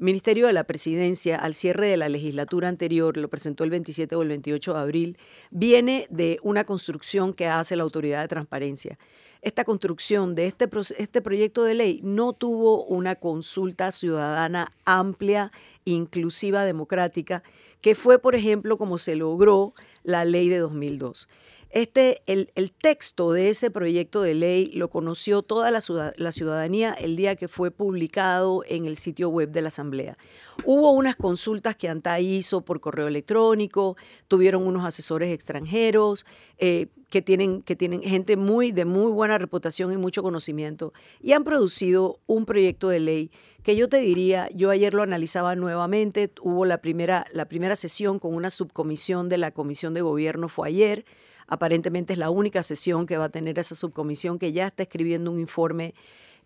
[0.00, 4.22] Ministerio de la Presidencia al cierre de la legislatura anterior, lo presentó el 27 o
[4.22, 5.18] el 28 de abril,
[5.50, 8.98] viene de una construcción que hace la Autoridad de Transparencia.
[9.42, 10.66] Esta construcción de este,
[10.96, 15.52] este proyecto de ley no tuvo una consulta ciudadana amplia,
[15.84, 17.42] inclusiva, democrática,
[17.82, 21.28] que fue, por ejemplo, como se logró la ley de 2002.
[21.74, 25.82] Este, el, texto de ese proyecto de ley lo conoció toda la,
[26.16, 30.16] la, ciudadanía el día que fue publicado en el sitio web de la Asamblea.
[30.64, 33.96] Hubo unas consultas que ANTA hizo por correo electrónico,
[34.28, 36.24] tuvieron unos asesores extranjeros
[36.58, 41.32] eh, que, tienen, que tienen gente muy, de muy buena reputación y mucho conocimiento y
[41.32, 43.30] han producido un proyecto de ley
[43.64, 48.20] que yo te diría, yo ayer lo analizaba nuevamente, hubo la primera, la primera sesión
[48.20, 51.04] con una subcomisión de la Comisión de Gobierno, fue ayer
[51.46, 55.30] Aparentemente es la única sesión que va a tener esa subcomisión que ya está escribiendo
[55.30, 55.94] un informe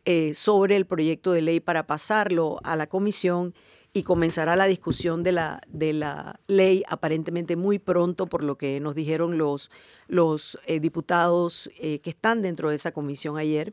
[0.05, 3.55] eh, sobre el proyecto de ley para pasarlo a la comisión
[3.93, 8.81] y comenzará la discusión de la, de la ley aparentemente muy pronto, por lo que
[8.81, 9.71] nos dijeron los,
[10.07, 13.73] los eh, diputados eh, que están dentro de esa comisión ayer.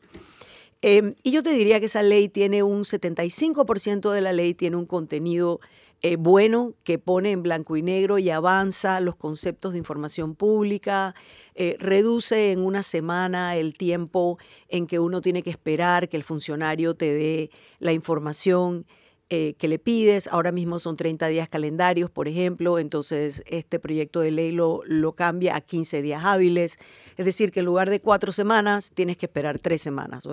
[0.82, 4.76] Em, y yo te diría que esa ley tiene un 75% de la ley, tiene
[4.78, 5.60] un contenido
[6.08, 11.16] eh, bueno que pone en blanco y negro y avanza los conceptos de información pública,
[11.56, 14.38] eh, reduce en una semana el tiempo
[14.70, 17.50] en que uno tiene que esperar que el funcionario te dé
[17.80, 18.86] la información.
[19.32, 20.28] Eh, que le pides.
[20.28, 25.14] Ahora mismo son 30 días calendarios, por ejemplo, entonces este proyecto de ley lo, lo
[25.14, 26.78] cambia a 15 días hábiles.
[27.18, 30.28] Es decir, que en lugar de cuatro semanas tienes que esperar tres semanas.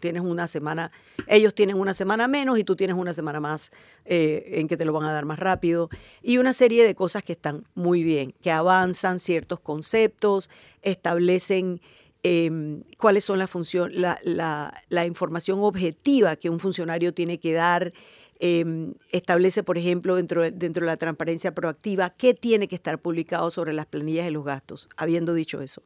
[0.00, 0.90] tienes una semana,
[1.26, 3.70] ellos tienen una semana menos y tú tienes una semana más
[4.06, 5.90] eh, en que te lo van a dar más rápido.
[6.22, 10.48] Y una serie de cosas que están muy bien, que avanzan ciertos conceptos,
[10.80, 11.82] establecen...
[12.24, 17.52] Em, cuáles son las funciones, la, la, la, información objetiva que un funcionario tiene que
[17.52, 17.92] dar
[18.40, 23.00] Em, establece, por ejemplo, dentro de, dentro de la transparencia proactiva, qué tiene que estar
[23.00, 25.82] publicado sobre las planillas de los gastos, habiendo dicho eso.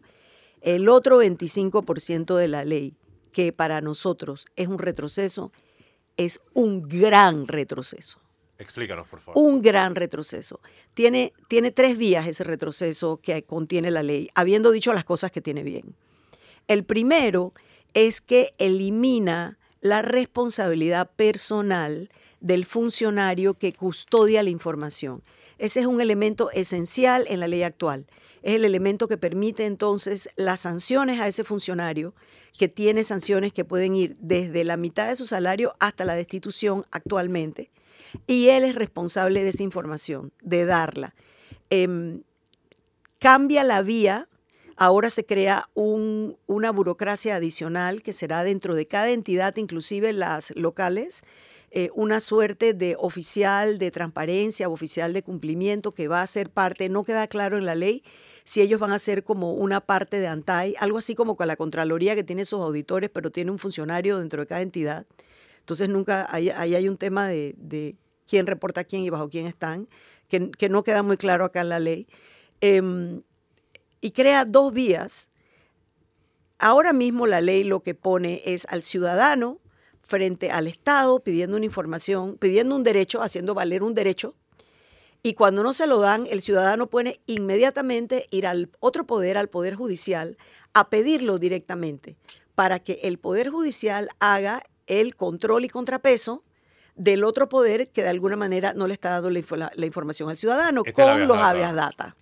[0.61, 2.95] El otro 25% de la ley,
[3.33, 5.51] que para nosotros es un retroceso,
[6.19, 8.21] es un gran retroceso.
[8.59, 9.43] Explícanos, por favor.
[9.43, 10.61] Un gran retroceso.
[10.93, 15.41] Tiene, tiene tres vías ese retroceso que contiene la ley, habiendo dicho las cosas que
[15.41, 15.97] tiene bien.
[16.69, 17.53] El primero
[17.95, 22.11] es que elimina la responsabilidad personal
[22.41, 25.23] del funcionario que custodia la información.
[25.59, 28.07] Ese es un elemento esencial en la ley actual.
[28.43, 32.15] Es el elemento que permite entonces las sanciones a ese funcionario,
[32.59, 36.85] que tiene sanciones que pueden ir desde la mitad de su salario hasta la destitución
[36.91, 37.71] actualmente.
[38.27, 41.15] Y él es responsable de esa información, de darla.
[41.71, 42.23] Em,
[43.19, 44.29] cambia la vía
[44.77, 51.23] Ahora se crea una burocracia adicional que será dentro de cada entidad, inclusive las locales,
[51.71, 56.51] eh, una suerte de oficial de transparencia o oficial de cumplimiento que va a ser
[56.51, 58.03] parte, no queda claro en la ley
[58.45, 61.57] si ellos van a ser como una parte de ANTAI, algo así como con la
[61.57, 65.07] Contraloría que tiene sus auditores, pero tiene un funcionario dentro de cada entidad.
[65.61, 67.97] Entonces nunca, ahí, hay un tema de,
[68.27, 69.89] quién reporta a quién y bajo quién están,
[70.29, 72.07] que, no queda muy claro acá en la ley.
[72.61, 73.23] Em,
[74.03, 75.31] y crea dos vías.
[76.59, 79.59] Ahora mismo la ley lo que pone es al ciudadano
[80.03, 84.35] frente al Estado pidiendo una información, pidiendo un derecho, haciendo valer un derecho,
[85.23, 89.49] y cuando no se lo dan, el ciudadano puede inmediatamente ir al otro poder, al
[89.49, 90.37] Poder Judicial,
[90.75, 92.17] a pedirlo directamente,
[92.57, 96.43] para que el Poder Judicial haga el control y contrapeso
[96.97, 100.83] del otro poder que de alguna manera no le está dando la, información al ciudadano
[100.85, 102.17] con los habeas data.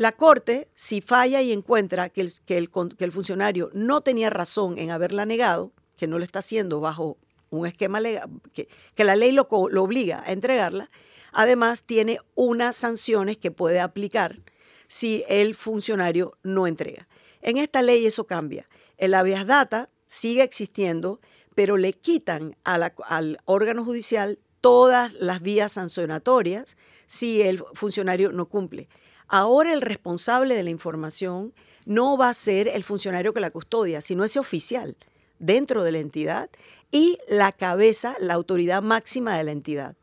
[0.00, 5.72] La Corte, si falla y encuentra que el, funcionario no tenía razón en haberla negado,
[5.94, 7.18] que no lo está haciendo bajo
[7.50, 8.66] un esquema legal, que,
[9.04, 10.90] la ley lo obliga a entregarla,
[11.32, 14.40] además tiene unas sanciones que puede aplicar
[14.88, 17.06] si el funcionario no entrega.
[17.42, 18.70] En esta ley eso cambia.
[18.96, 21.20] El habeas data sigue existiendo,
[21.54, 28.88] pero le quitan al órgano judicial todas las vías sancionatorias si el funcionario no cumple.
[29.32, 31.54] Ahora el responsable de la información
[31.86, 34.96] no va a ser el funcionario que la custodia, sino ese oficial
[35.38, 36.50] dentro de la entidad
[36.90, 39.94] y la cabeza, la autoridad máxima de la entidad.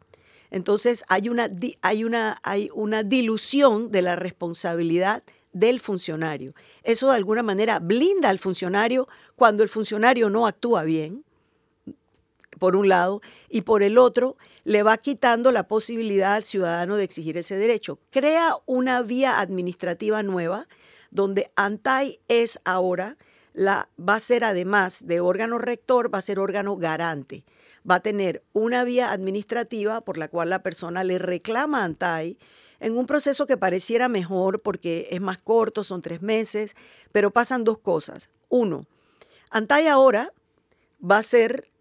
[0.49, 1.51] Entonces hay una,
[1.81, 6.53] hay una, hay una dilución de la responsabilidad del funcionario.
[6.83, 11.25] Eso de alguna manera blinda al funcionario cuando el funcionario no actúa bien,
[12.57, 17.03] por un lado, y por el otro le va quitando la posibilidad al ciudadano de
[17.03, 17.99] exigir ese derecho.
[18.11, 20.67] Crea una vía administrativa nueva
[21.11, 23.17] donde ANTAI es ahora,
[23.53, 27.45] la, va a ser además de órgano rector, va a ser órgano garante.
[27.89, 32.37] Va a tener una vía administrativa por la cual la persona le reclama a ANTAI
[32.79, 36.75] en un proceso que pareciera mejor porque es más corto, son tres meses,
[37.11, 38.29] pero pasan dos cosas.
[38.49, 38.81] Uno,
[39.49, 40.33] ANTAI ahora
[40.99, 41.71] va a ser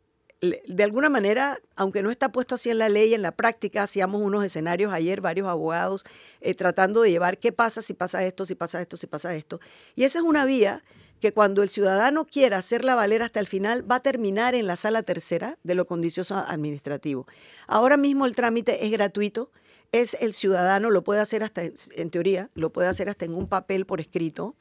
[0.66, 4.22] de alguna manera, aunque no está puesto así en la ley, en la práctica, hacíamos
[4.22, 6.05] unos escenarios ayer, varios abogados,
[6.40, 9.61] eh, tratando de llevar qué pasa si pasa esto, si pasa esto, si pasa esto.
[9.94, 10.82] Y esa es una vía
[11.20, 14.76] que cuando el ciudadano quiera hacerla valer hasta el final, va a terminar en la
[14.76, 17.26] sala tercera de lo condicioso administrativo.
[17.66, 19.51] Ahora mismo el trámite es gratuito,
[19.92, 23.49] es el ciudadano, lo puede hacer hasta, en teoría, lo puede hacer hasta en un
[23.49, 24.57] papel por escrito,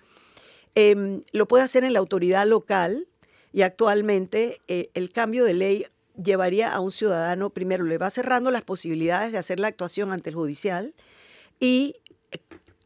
[0.75, 3.07] em, lo puede hacer en la autoridad local,
[3.55, 5.85] y actualmente eh, el cambio de ley
[6.21, 10.29] llevaría a un ciudadano, primero le va cerrando las posibilidades de hacer la actuación ante
[10.29, 10.93] el judicial
[11.57, 11.95] y
[12.33, 12.39] eh,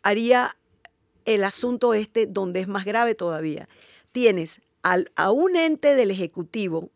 [0.03, 0.55] haría
[1.25, 3.67] el asunto este donde es más grave todavía.
[4.11, 6.91] Tienes al, a un ente del Ejecutivo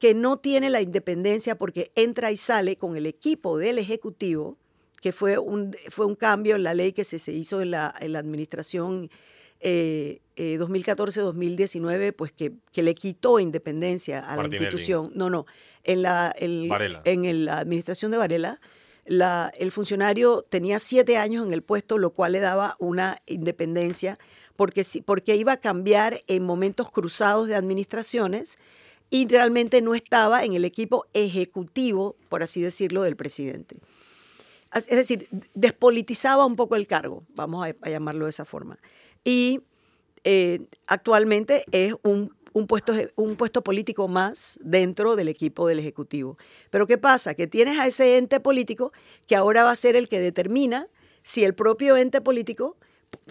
[0.00, 4.56] que no tiene la independencia porque entra y sale con el equipo del Ejecutivo,
[5.00, 7.94] que fue un, fue un cambio en la ley que se, se hizo en la,
[8.00, 9.08] en la administración
[9.60, 15.10] 2014-2019, eh, eh, pues que, le quitó independencia a la institución.
[15.14, 15.46] No, no,
[15.84, 18.60] en la, en la administración de Varela,
[19.08, 24.18] la, el funcionario tenía siete años en el puesto, lo cual le daba una independencia,
[24.54, 28.58] porque, porque iba a cambiar en momentos cruzados de administraciones
[29.10, 33.78] y realmente no estaba en el equipo ejecutivo, por así decirlo, del presidente.
[34.74, 38.78] Es decir, despolitizaba un poco el cargo, vamos a llamarlo de esa forma
[39.28, 39.60] y
[40.24, 42.32] eh, actualmente es un,
[42.66, 46.38] puesto, un puesto político más dentro del equipo del Ejecutivo.
[46.70, 47.34] Pero ¿qué pasa?
[47.34, 48.90] Que tienes a ese ente político
[49.26, 50.88] que ahora va a ser el que determina
[51.22, 52.78] si el propio ente político,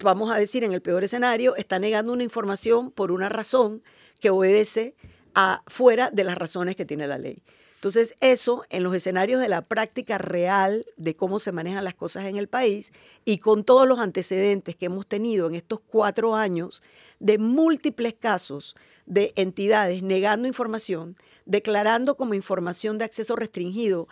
[0.03, 3.81] vamos a decir en el peor escenario, está negando una información por una razón
[4.19, 4.93] que obedece
[5.33, 7.41] a fuera de las razones que tiene la ley.
[7.77, 12.25] Entonces, eso en los escenarios de la práctica real de cómo se manejan las cosas
[12.25, 12.91] en el país
[13.23, 16.81] y con todos los antecedentes que hemos tenido en estos cuatro años
[17.19, 18.75] de múltiples casos
[19.05, 24.07] de entidades negando información, declarando como información de acceso restringido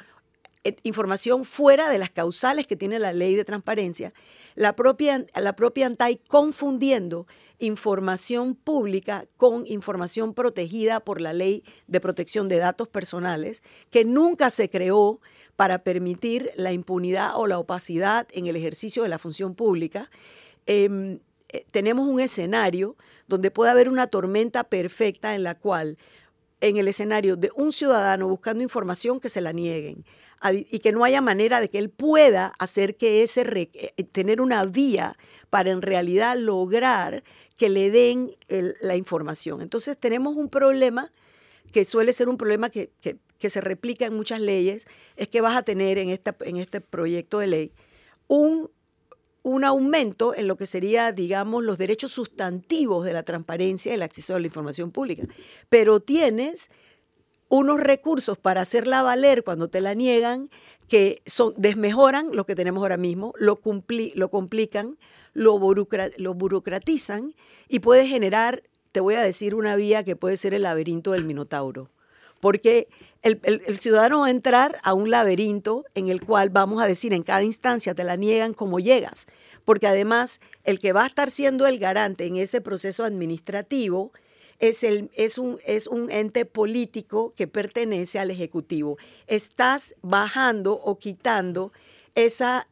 [0.83, 4.13] información fuera de las causales que tiene la ley de transparencia,
[4.55, 7.27] la propia, la propia ANTAI confundiendo
[7.59, 13.61] información pública con información protegida por la ley de protección de datos personales,
[13.91, 15.19] que nunca se creó
[15.55, 20.09] para permitir la impunidad o la opacidad en el ejercicio de la función pública.
[20.65, 22.97] Em, eh, tenemos un escenario
[23.27, 25.97] donde puede haber una tormenta perfecta en la cual
[26.61, 30.05] en el escenario de un ciudadano buscando información que se la nieguen,
[30.53, 34.65] y que no haya manera de que él pueda hacer que ese, eh, tener una
[34.65, 35.17] vía
[35.49, 37.23] para en realidad lograr
[37.57, 38.35] que le den
[38.81, 39.61] la información.
[39.61, 41.11] Entonces tenemos un problema
[41.71, 42.89] que suele ser un problema que,
[43.39, 44.87] se replica en muchas leyes,
[45.17, 47.71] es que vas a tener en, esta, en este proyecto de ley
[48.27, 48.71] un,
[49.43, 54.01] un aumento en lo que sería, digamos, los derechos sustantivos de la transparencia y el
[54.01, 55.27] acceso a la información pública.
[55.69, 56.71] Pero tienes
[57.49, 60.49] unos recursos para hacerla valer cuando te la niegan
[60.87, 63.59] que son, desmejoran lo que tenemos ahora mismo, lo,
[64.15, 64.97] lo complican,
[65.33, 65.59] lo,
[66.17, 67.33] lo burocratizan
[67.67, 71.25] y puede generar, te voy a decir, una vía que puede ser el laberinto del
[71.25, 71.89] Minotauro.
[72.39, 72.87] Porque
[73.23, 77.13] el, el, ciudadano va a entrar a un laberinto en el cual, vamos a decir,
[77.13, 79.25] en cada instancia te la niegan como llegas.
[79.63, 84.11] Porque además, el que va a estar siendo el garante en ese proceso administrativo
[84.59, 88.97] es, el, es, un, es un ente político que pertenece al Ejecutivo.
[89.27, 91.71] Estás bajando o quitando
[92.15, 92.67] esa,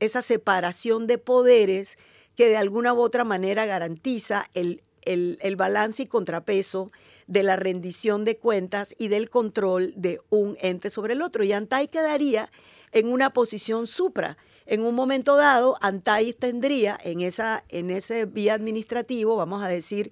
[0.00, 1.98] esa separación de poderes
[2.36, 6.90] que de alguna u otra manera garantiza el, el, balance y contrapeso
[7.26, 11.44] de la rendición de cuentas y del control de un ente sobre el otro.
[11.44, 12.50] Y Antai quedaría
[12.92, 14.36] en una posición supra.
[14.66, 20.10] En un momento dado, Antai tendría en, esa, en ese vía administrativo, vamos a decir,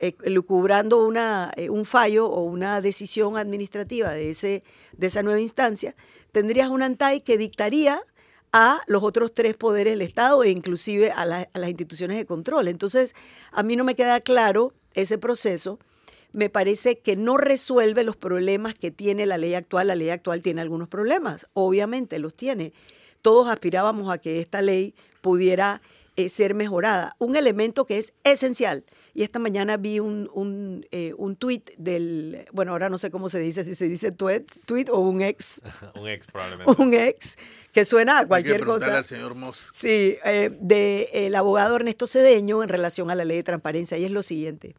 [0.00, 4.62] eh, lucubrando una, eh, un fallo o una decisión administrativa de, ese,
[4.96, 5.94] de esa nueva instancia,
[6.32, 8.00] tendrías un ANTAI que dictaría
[8.52, 12.26] a los otros tres poderes del Estado e inclusive a, la- a las instituciones de
[12.26, 12.68] control.
[12.68, 13.14] Entonces,
[13.52, 15.78] a mí no me queda claro ese proceso.
[16.32, 19.88] Me parece que no resuelve los problemas que tiene la ley actual.
[19.88, 22.72] La ley actual tiene algunos problemas, obviamente los tiene.
[23.20, 25.82] Todos aspirábamos a que esta ley pudiera
[26.18, 27.14] eh, ser mejorada.
[27.20, 28.84] Un elemento que es esencial.
[29.14, 33.28] Y esta mañana vi un, un, eh, un tuit del, bueno, ahora no sé cómo
[33.28, 35.62] se dice, si se dice tweet, tweet o un ex,
[35.94, 36.72] Un ex probablemente.
[36.82, 37.38] un ex,
[37.72, 38.96] que suena a Hay que cualquier cosa.
[38.98, 39.70] al señor Moss.
[39.72, 44.10] Sí, eh, del abogado Ernesto Cedeño en relación a la ley de transparencia y es
[44.10, 44.74] lo siguiente.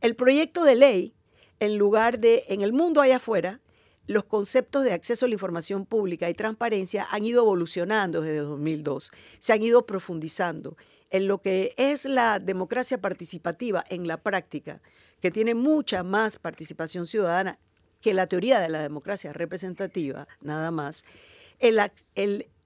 [0.00, 1.14] El proyecto de ley,
[1.60, 3.60] en lugar de, en el mundo allá afuera,
[4.06, 9.10] los conceptos de acceso a la información pública y transparencia han ido evolucionando desde 2002,
[9.38, 10.76] se han ido profundizando
[11.10, 14.80] en lo que es la democracia participativa en la práctica,
[15.20, 17.58] que tiene mucha más participación ciudadana
[18.00, 21.04] que la teoría de la democracia representativa, nada más.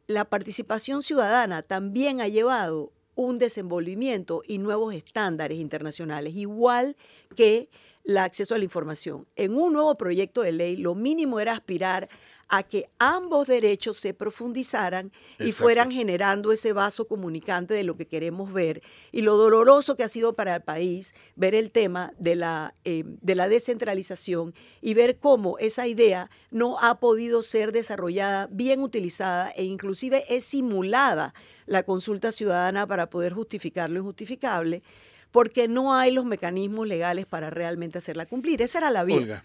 [0.08, 6.96] La participación ciudadana también ha llevado un desenvolvimiento y nuevos estándares internacionales, igual
[7.34, 7.68] que
[8.06, 9.26] el acceso a la información.
[9.36, 12.08] En un nuevo proyecto de ley, lo mínimo era aspirar
[12.48, 15.64] a que ambos derechos se profundizaran y Exacto.
[15.64, 20.08] fueran generando ese vaso comunicante de lo que queremos ver y lo doloroso que ha
[20.08, 25.18] sido para el país ver el tema de la, eh, de la descentralización y ver
[25.18, 31.34] cómo esa idea no ha podido ser desarrollada, bien utilizada e inclusive es simulada
[31.66, 34.84] la consulta ciudadana para poder justificar lo injustificable
[35.30, 38.62] porque no hay los mecanismos legales para realmente hacerla cumplir.
[38.62, 39.16] Esa era la vía.
[39.18, 39.44] Olga,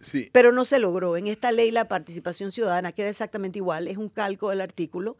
[0.00, 1.16] sí, Pero no se logró.
[1.16, 5.16] En esta ley la participación ciudadana queda exactamente igual, es un calco del artículo.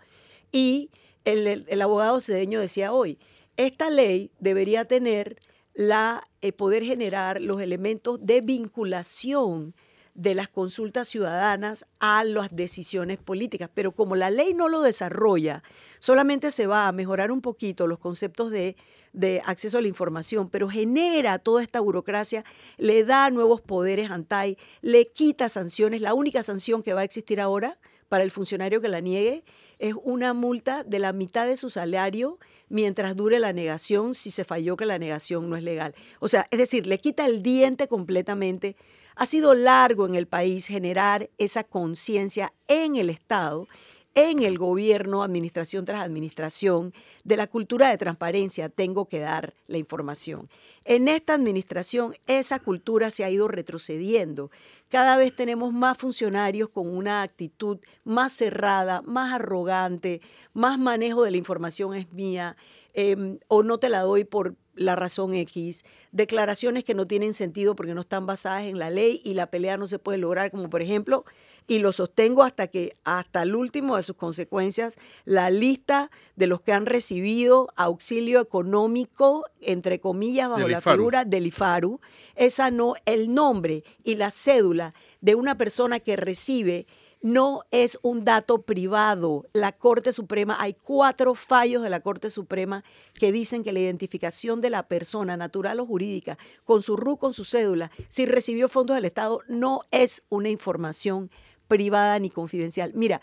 [0.53, 0.91] Y
[1.25, 3.19] el, el- el abogado cedeño decía hoy,
[3.57, 5.39] esta ley debería tener
[5.75, 9.75] la eh, poder generar los elementos de vinculación
[10.17, 13.71] de las consultas ciudadanas a las decisiones políticas.
[13.73, 15.63] Pero como la ley no lo desarrolla,
[15.99, 18.77] solamente se va a mejorar un poquito los conceptos de,
[19.13, 22.45] de acceso a la información, pero genera toda esta burocracia,
[22.79, 26.01] le da nuevos poderes a ANTAI, le quita sanciones.
[26.01, 29.45] La única sanción que va a existir ahora para el funcionario que la niegue
[29.79, 32.39] es una multa de la mitad de su salario
[32.69, 35.95] mientras dure la negación si se falló que la negación no es legal.
[36.21, 38.77] O sea, es decir, le quita el diente completamente.
[39.19, 43.67] Ha sido largo en el país generar esa conciencia en el Estado,
[44.15, 46.93] en el gobierno, administración tras administración,
[47.25, 50.51] de la cultura de transparencia, tengo que dar la información.
[50.85, 54.51] En esta administración esa cultura se ha ido retrocediendo.
[54.91, 60.21] Cada vez tenemos más funcionarios con una actitud más cerrada, más arrogante,
[60.53, 62.57] más manejo de la información es mía,
[62.93, 67.75] eh, o no te la doy por la razón X, declaraciones que no tienen sentido
[67.75, 70.71] porque no están basadas en la ley y la pelea no se puede lograr, como
[70.71, 71.25] por ejemplo,
[71.67, 76.61] y lo sostengo hasta que hasta el último de sus consecuencias, la lista de los
[76.61, 82.01] que han recibido auxilio económico, entre comillas, bajo la figura del IFARU,
[82.37, 86.87] esa no, el nombre y la cédula de una persona que recibe
[87.27, 89.47] no es un dato privado.
[89.53, 94.61] La Corte Suprema, hay cuatro fallos de la Corte Suprema que dicen que la identificación
[94.61, 98.95] de la persona natural o jurídica con su RU, con su cédula, si recibió fondos
[98.95, 101.33] del Estado, no es una información
[101.67, 102.93] privada ni confidencial.
[102.95, 103.21] Mira,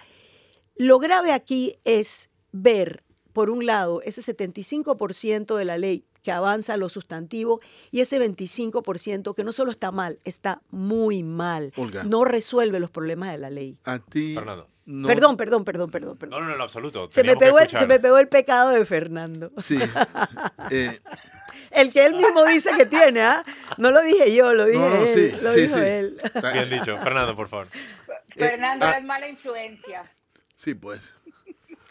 [0.75, 6.77] lo grave aquí es ver, por un lado, ese 75% de la ley que avanza
[6.77, 7.59] lo sustantivo
[7.91, 11.73] y ese 25% que no solo está mal, está muy mal.
[11.75, 12.03] Olga.
[12.03, 13.77] No resuelve los problemas de la ley.
[13.83, 14.33] a ti.
[14.33, 14.67] Fernando.
[14.85, 16.39] no- Perdón, perdón, perdón, perdón, No, perdón.
[16.41, 17.09] no, no, en absoluto.
[17.11, 17.81] Se me, pegó el, escuchar.
[17.81, 19.51] se me pegó el pecado de Fernando.
[19.57, 19.77] Sí.
[20.71, 20.99] Eh,
[21.71, 23.43] El que él mismo dice que tiene, ¿ah?
[23.77, 25.09] No lo dije yo, lo dije no, no, él.
[25.09, 25.81] sí, lo sí, dijo sí.
[25.83, 26.17] él.
[26.23, 26.97] Está- Bien dicho.
[26.99, 27.67] Fernando, por favor.
[28.29, 28.91] Fernando, ah.
[28.91, 30.09] eres mala influencia.
[30.55, 31.17] Sí, pues.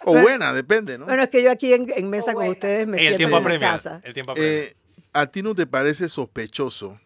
[0.04, 1.06] O buena, depende, ¿no?
[1.06, 2.50] Bueno, es que yo aquí en, en mesa con bueno.
[2.52, 3.70] ustedes me el siento tiempo en apremia.
[3.72, 4.00] casa.
[4.04, 4.52] El tiempo apremia.
[4.52, 4.76] Eh,
[5.12, 6.98] ¿A ti no te parece sospechoso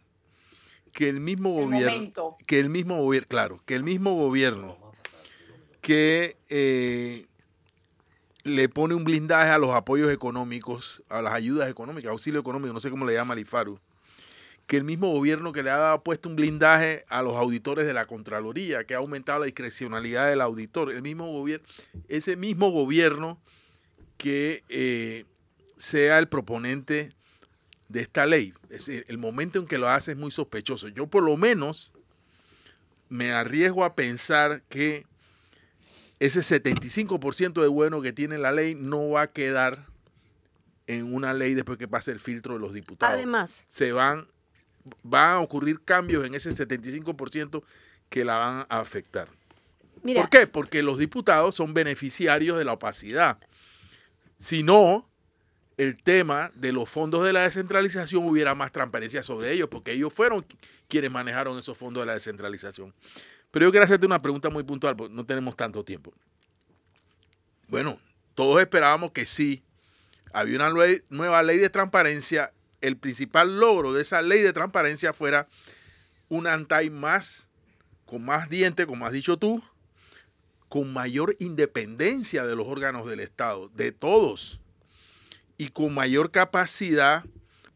[0.92, 2.36] que el mismo El gobierno, momento.
[2.46, 4.76] que el mismo gobierno, claro, que el mismo gobierno
[5.80, 7.26] que eh,
[8.44, 12.80] le pone un blindaje a los apoyos económicos, a las ayudas económicas, auxilio económico, no
[12.80, 13.78] sé cómo le llama el IFARU,
[14.66, 18.06] que el mismo gobierno que le ha puesto un blindaje a los auditores de la
[18.06, 21.66] Contraloría, que ha aumentado la discrecionalidad del auditor, el mismo gobierno,
[22.08, 23.40] ese mismo gobierno
[24.16, 25.24] que eh,
[25.76, 27.12] sea el proponente
[27.88, 28.52] de esta ley.
[28.64, 30.88] Es decir, el momento en que lo hace es muy sospechoso.
[30.88, 31.92] Yo por lo menos
[33.08, 35.06] me arriesgo a pensar que
[36.18, 39.86] ese 75% de bueno que tiene la ley no va a quedar
[40.86, 43.14] en una ley después que pase el filtro de los diputados.
[43.14, 44.26] Además, se van,
[45.02, 47.62] van a ocurrir cambios en ese 75%
[48.08, 49.28] que la van a afectar.
[50.02, 50.20] Mira.
[50.20, 50.46] ¿Por qué?
[50.46, 53.38] Porque los diputados son beneficiarios de la opacidad.
[54.38, 55.08] Si no,
[55.76, 60.12] el tema de los fondos de la descentralización hubiera más transparencia sobre ellos, porque ellos
[60.12, 60.46] fueron
[60.88, 62.94] quienes manejaron esos fondos de la descentralización.
[63.50, 66.12] Pero yo quiero hacerte una pregunta muy puntual, porque no tenemos tanto tiempo.
[67.68, 67.98] Bueno,
[68.34, 69.62] todos esperábamos que sí,
[70.32, 72.52] había una nueva ley de transparencia.
[72.80, 75.46] El principal logro de esa ley de transparencia fuera
[76.28, 77.48] un ANTAI más,
[78.04, 79.62] con más dientes, como has dicho tú,
[80.68, 84.60] con mayor independencia de los órganos del Estado, de todos,
[85.58, 87.24] y con mayor capacidad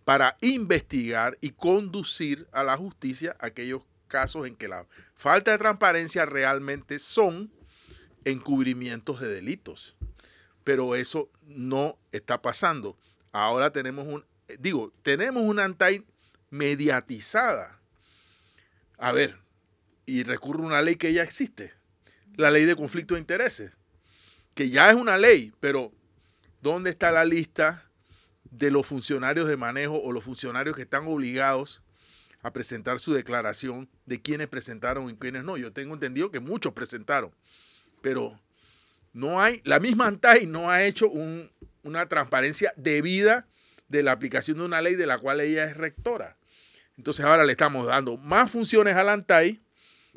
[0.04, 6.26] para investigar y conducir a la justicia aquellos casos en que la falta de transparencia
[6.26, 7.50] realmente son
[8.24, 9.94] encubrimientos de delitos.
[10.64, 12.96] Pero eso no está pasando.
[13.32, 14.24] Ahora tenemos un,
[14.58, 16.04] digo, tenemos una ANTAI
[16.50, 17.78] mediatizada.
[18.98, 19.38] A ver,
[20.06, 21.72] y recurre a una ley que ya existe,
[22.36, 23.72] la ley de conflicto de intereses,
[24.54, 25.92] que ya es una ley, pero
[26.60, 27.86] ¿dónde está la lista
[28.50, 31.82] de los funcionarios de manejo o los funcionarios que están obligados
[32.42, 35.56] a presentar su declaración de quiénes presentaron y quiénes no?
[35.56, 37.32] Yo tengo entendido que muchos presentaron,
[38.02, 38.38] pero
[39.12, 41.50] no hay, la misma ANTAI no ha hecho un-
[41.82, 43.46] una transparencia debida
[43.90, 46.38] de la aplicación de una ley de la cual ella es rectora.
[46.96, 49.60] Entonces ahora le estamos dando más funciones a la ANTAI,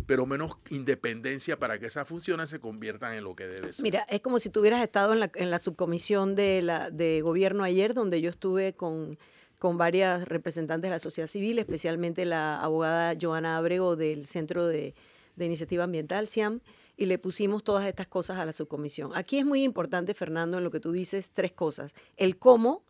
[0.06, 3.84] pero menos independencia para que esas funciones se conviertan en lo que debe ser.
[3.84, 8.30] Mira, es como si tú hubieras estado en la, subcomisión de, gobierno ayer, donde yo
[8.30, 9.18] estuve con,
[9.62, 14.94] varias representantes de la sociedad civil, especialmente la abogada Joana Abrego del Centro de
[15.38, 16.60] Iniciativa Ambiental, CIAM,
[16.98, 19.12] y le pusimos todas estas cosas a la subcomisión.
[19.16, 21.96] Aquí es muy importante, Fernando, en lo que tú dices, tres cosas.
[22.18, 22.84] El cómo,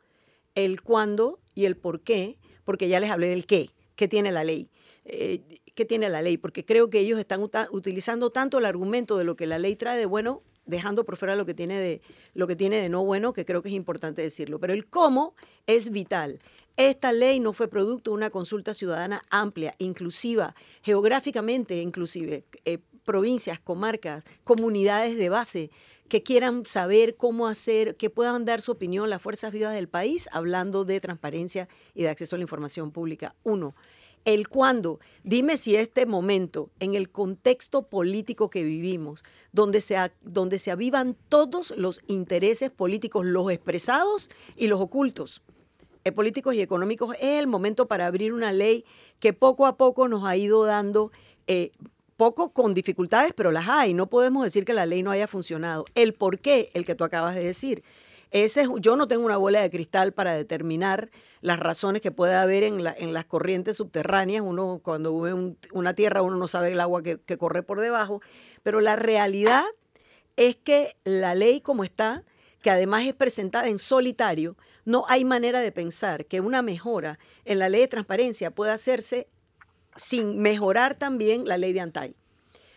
[0.55, 4.43] el cuándo y el por qué, porque ya les hablé del qué, qué tiene la
[4.43, 4.69] ley.
[5.05, 5.41] Eh,
[5.75, 6.37] ¿Qué tiene la ley?
[6.37, 7.41] Porque creo que ellos están
[7.71, 11.35] utilizando tanto el argumento de lo que la ley trae de bueno, dejando por fuera
[11.35, 12.01] lo que tiene de
[12.33, 14.59] lo que tiene de no bueno, que creo que es importante decirlo.
[14.59, 15.35] Pero el cómo
[15.65, 16.39] es vital.
[16.77, 23.59] Esta ley no fue producto de una consulta ciudadana amplia, inclusiva, geográficamente inclusive, eh, provincias,
[23.59, 25.71] comarcas, comunidades de base
[26.07, 30.29] que quieran saber cómo hacer, que puedan dar su opinión las fuerzas vivas del país,
[30.31, 33.35] hablando de transparencia y de acceso a la información pública.
[33.43, 33.73] Uno,
[34.25, 34.99] el cuándo.
[35.23, 41.15] Dime si este momento, en el contexto político que vivimos, donde se, donde se avivan
[41.29, 45.41] todos los intereses políticos, los expresados y los ocultos,
[46.05, 48.85] eh, políticos y económicos, es el momento para abrir una ley
[49.19, 51.11] que poco a poco nos ha ido dando,
[51.47, 51.71] eh,
[52.23, 53.93] poco con dificultades, pero las hay.
[53.93, 55.83] No podemos decir que la ley no haya funcionado.
[55.93, 57.83] El por qué, el que tú acabas de decir.
[58.31, 61.09] Ese es- yo no tengo una bola de cristal para determinar
[61.41, 64.41] las razones que puede haber en, la- en las corrientes subterráneas.
[64.41, 67.81] Uno cuando ve un- una tierra uno no sabe el agua que, que corre por
[67.81, 68.21] debajo,
[68.63, 69.63] pero la realidad
[70.37, 72.23] es que la ley como está,
[72.61, 74.55] que además es presentada en solitario,
[74.85, 79.27] no hay manera de pensar que una mejora en la ley de transparencia pueda hacerse
[79.95, 82.15] sin mejorar también la ley de ANTAI.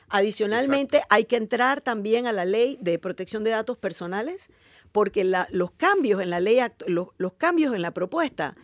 [0.08, 4.50] Adicionalmente, hay que entrar también a la ley de protección de datos personales,
[4.92, 8.56] porque la- los cambios en la ley, los cambios en la propuesta,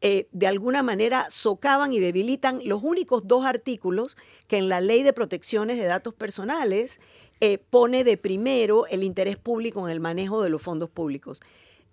[0.00, 4.16] eh, de alguna manera socavan y debilitan los únicos dos artículos
[4.48, 7.00] que en la ley de protecciones de datos personales
[7.40, 11.40] eh, pone de primero el interés público en el manejo de los fondos públicos.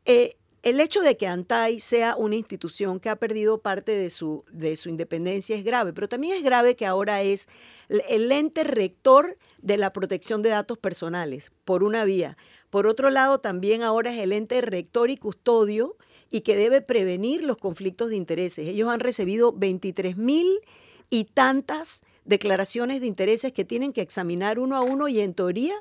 [0.05, 4.45] Eh, el hecho de que ANTAI sea una institución que ha perdido parte de su,
[4.51, 7.47] de su independencia es grave, pero también es grave que ahora es
[7.89, 12.37] el- ente rector de la protección de datos personales, por una vía.
[12.69, 15.97] Por otro lado, también ahora es el ente rector y custodio
[16.29, 18.67] y que debe prevenir los conflictos de intereses.
[18.67, 20.47] Ellos han recibido 23 mil
[21.09, 25.73] y tantas declaraciones de intereses que tienen que examinar uno a uno y en teoría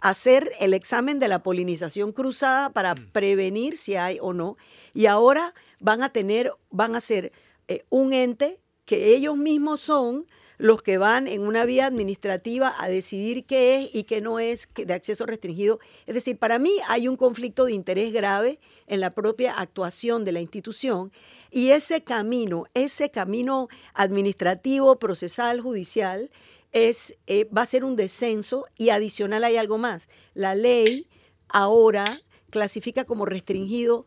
[0.00, 4.56] hacer el examen de la polinización cruzada para prevenir si hay o no.
[4.94, 7.32] Y ahora van a tener, van a ser
[7.68, 10.26] eh, un ente que ellos mismos son
[10.58, 14.68] los que van en una vía administrativa a decidir qué es y qué no es
[14.74, 15.78] de acceso restringido.
[16.06, 20.32] Es decir, para mí hay un conflicto de interés grave en la propia actuación de
[20.32, 21.12] la institución
[21.50, 26.30] y ese camino, ese camino administrativo, procesal, judicial,
[26.72, 30.08] es, eh, va a ser un descenso y adicional hay algo más.
[30.34, 31.08] La ley
[31.48, 34.06] ahora clasifica como restringido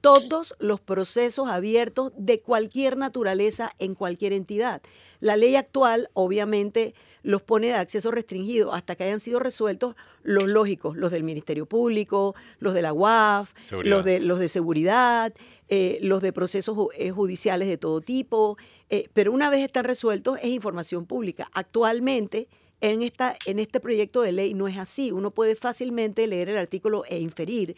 [0.00, 4.82] todos los procesos abiertos de cualquier naturaleza en cualquier entidad.
[5.20, 6.94] La ley actual obviamente
[7.26, 11.66] los pone de acceso restringido hasta que hayan sido resueltos los lógicos, los del Ministerio
[11.66, 13.90] Público, los de la UAF, Seguridad.
[13.96, 15.34] los de, los de seguridad,
[15.68, 18.56] eh, los de procesos eh, judiciales de todo tipo.
[18.90, 21.50] eh, pero una vez están resueltos es información pública.
[21.52, 22.48] Actualmente
[22.80, 25.10] En, esta, en este proyecto de ley no es así.
[25.10, 27.74] Uno puede fácilmente leer el artículo e inferir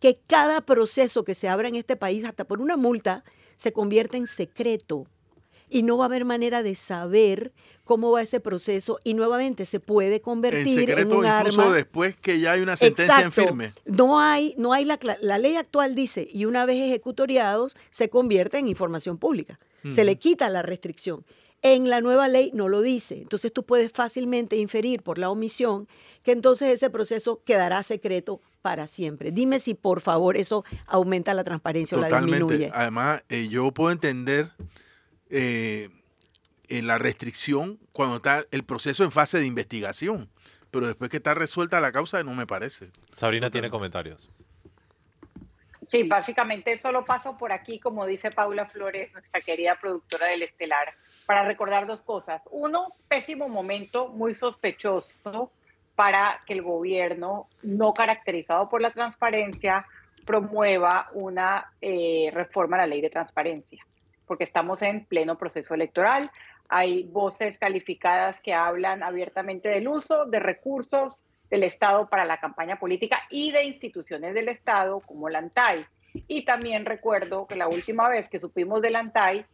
[0.00, 3.24] que cada proceso que se abra en este país, hasta por una multa,
[3.56, 5.06] se convierte en secreto
[5.68, 7.52] y no va a haber manera de saber
[7.84, 12.52] cómo va ese proceso y nuevamente se puede convertir en, un incluso después que ya
[12.52, 13.72] hay una sentencia en firme.
[13.84, 18.58] No hay, no hay la, la ley actual dice y una vez ejecutoriados se convierte
[18.58, 19.58] en información pública.
[19.88, 21.24] Se le quita la restricción.
[21.62, 23.22] En la nueva ley no lo dice.
[23.22, 25.86] Entonces tú puedes fácilmente inferir por la omisión
[26.24, 29.30] que entonces ese proceso quedará secreto para siempre.
[29.30, 32.68] Dime si por favor eso aumenta la transparencia o la disminuye.
[32.74, 34.50] Además, eh, yo puedo entender
[35.30, 35.90] eh,
[36.68, 40.28] la restricción cuando está el proceso en fase de investigación.
[40.70, 42.90] Pero después que está resuelta la causa, no me parece.
[43.12, 44.28] Sabrina tiene comentarios.
[45.90, 50.94] Sí, básicamente solo paso por aquí, como dice Paula Flores, nuestra querida productora del Estelar,
[51.26, 52.42] para recordar dos cosas.
[52.50, 55.52] Uno, pésimo momento, muy sospechoso
[55.94, 59.86] para que el gobierno, no caracterizado por la transparencia,
[60.26, 63.86] promueva una eh, reforma a la ley de transparencia
[64.26, 66.30] porque estamos en pleno proceso electoral.
[66.68, 72.78] Hay voces calificadas que hablan abiertamente del uso de recursos del Estado para la campaña
[72.78, 75.86] política y de instituciones del Estado como la ANTAI.
[76.26, 79.44] Y también recuerdo que la última vez que supimos del ANTAI,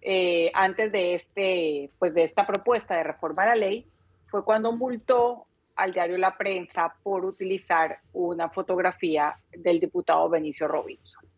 [0.00, 3.86] eh, antes de, este, pues de esta propuesta de reforma a la ley,
[4.28, 11.31] fue cuando multó al diario La Prensa por utilizar una fotografía del diputado Benicio Robinson.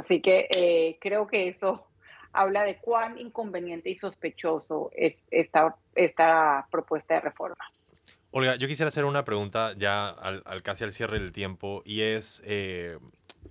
[0.00, 1.86] Así que eh, creo que eso
[2.32, 7.58] habla de cuán inconveniente y sospechoso es esta, esta propuesta de reforma.
[8.30, 12.42] Olga, yo quisiera hacer una pregunta ya al, casi al cierre del tiempo y es
[12.46, 12.98] eh,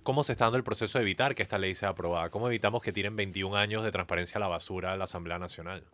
[0.02, 2.30] cómo se está dando el proceso de evitar que esta ley sea aprobada.
[2.30, 5.84] ¿Cómo evitamos que tienen 21 años de transparencia a la basura a la Asamblea Nacional?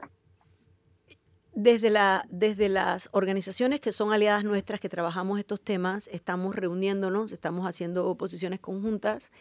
[1.53, 7.33] Desde, la, desde las organizaciones que son aliadas nuestras que trabajamos estos temas, estamos reuniéndonos,
[7.33, 9.33] estamos haciendo oposiciones conjuntas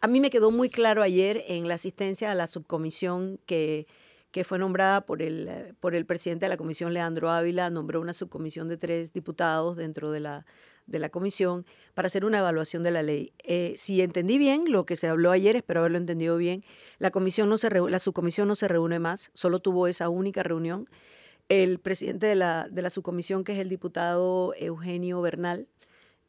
[0.00, 3.86] a mí me quedó muy claro ayer en la asistencia a la subcomisión que,
[4.30, 8.12] que fue nombrada por el, por el presidente de la comisión, Leandro Ávila, nombró una
[8.12, 10.46] subcomisión de tres diputados dentro de la,
[10.86, 11.64] de la comisión
[11.94, 13.32] para hacer una evaluación de la ley.
[13.44, 16.64] Eh, si entendí bien lo que se habló ayer, espero haberlo entendido bien,
[16.98, 20.88] la, comisión no se la subcomisión no se reúne más, solo tuvo esa única reunión.
[21.48, 25.66] El presidente de la, de la subcomisión, que es el diputado Eugenio Bernal,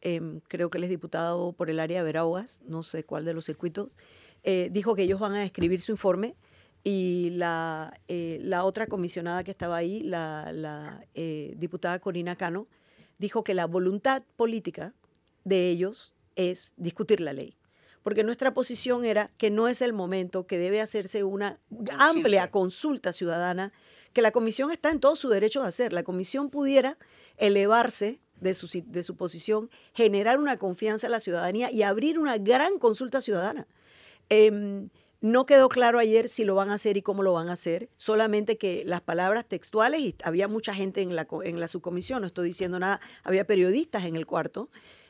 [0.01, 3.33] Em, creo que él es diputado por el área de Veraguas, no sé cuál de
[3.33, 3.97] los circuitos,
[4.43, 6.35] eh, dijo que ellos van a escribir su informe
[6.83, 12.67] y la, eh, la otra comisionada que estaba ahí, la, la eh, diputada Corina Cano,
[13.17, 14.93] dijo que la voluntad política
[15.43, 17.57] de ellos es discutir la ley.
[18.01, 21.59] Porque nuestra posición era que no es el momento, que debe hacerse una
[21.97, 23.73] amplia consulta ciudadana,
[24.13, 25.91] que la comisión está en todo su derecho de hacer.
[25.91, 26.97] La comisión pudiera
[27.37, 32.37] elevarse de su, de su posición, generar una confianza en la ciudadanía y abrir una
[32.37, 33.67] gran consulta ciudadana.
[34.29, 34.89] Em,
[35.21, 37.89] no quedó claro ayer si lo van a hacer y cómo lo van a hacer,
[37.97, 42.27] solamente que las palabras textuales, y había mucha gente en la, en la subcomisión, no
[42.27, 44.69] estoy diciendo nada, había periodistas en el cuarto,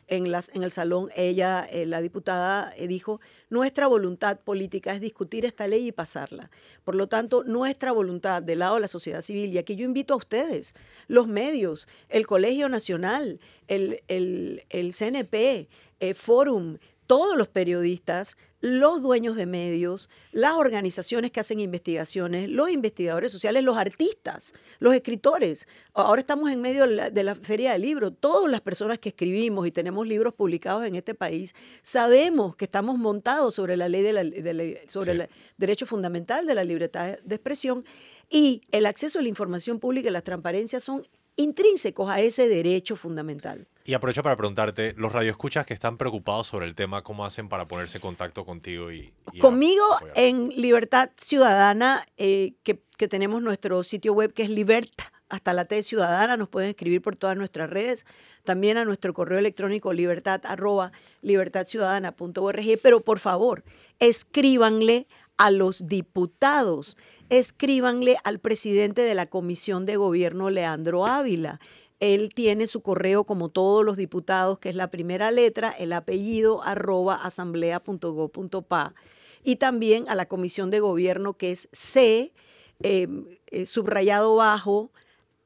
[0.09, 5.01] en, las, en el salón, ella, eh, la diputada, eh, dijo, nuestra voluntad política es
[5.01, 6.49] discutir esta ley y pasarla.
[6.83, 10.13] Por lo tanto, nuestra voluntad del lado de la sociedad civil, y aquí yo invito
[10.13, 10.73] a ustedes,
[11.07, 16.77] los medios, el Colegio Nacional, el, el, el CNP, el Forum,
[17.09, 23.63] todos los periodistas, los dueños de medios, las organizaciones que hacen investigaciones, los investigadores sociales,
[23.63, 25.67] los artistas, los escritores.
[25.95, 28.11] Ahora estamos en medio de la, feria del libro.
[28.11, 32.99] Todas las personas que escribimos y tenemos libros publicados en este país sabemos que estamos
[32.99, 37.83] montados sobre la ley de sobre el derecho fundamental de la libertad de expresión
[38.29, 41.01] y el acceso a la información pública y la transparencia son
[41.39, 43.65] intrínsecos a ese derecho fundamental.
[43.85, 47.65] Y aprovecho para preguntarte, los radioescuchas que están preocupados sobre el tema, ¿cómo hacen para
[47.67, 48.91] ponerse en contacto contigo?
[48.91, 49.83] y, Conmigo
[50.15, 52.77] en Libertad Ciudadana, eh, que,
[53.07, 57.15] tenemos nuestro sitio web que es Libertad hasta la T Ciudadana, nos pueden escribir por
[57.15, 58.05] todas nuestras redes,
[58.43, 63.63] también a nuestro correo electrónico libertad arroba libertadciudadana.org, pero por favor,
[63.99, 66.97] escríbanle a los diputados
[67.29, 71.59] escríbanle al presidente de la Comisión de Gobierno, Leandro Ávila.
[71.99, 76.63] Él tiene su correo como todos los diputados, que es la primera letra, el apellido,
[76.63, 77.19] arroba.
[79.43, 82.33] Y también a la Comisión de Gobierno, que es C,
[82.81, 84.91] em, eh, subrayado bajo,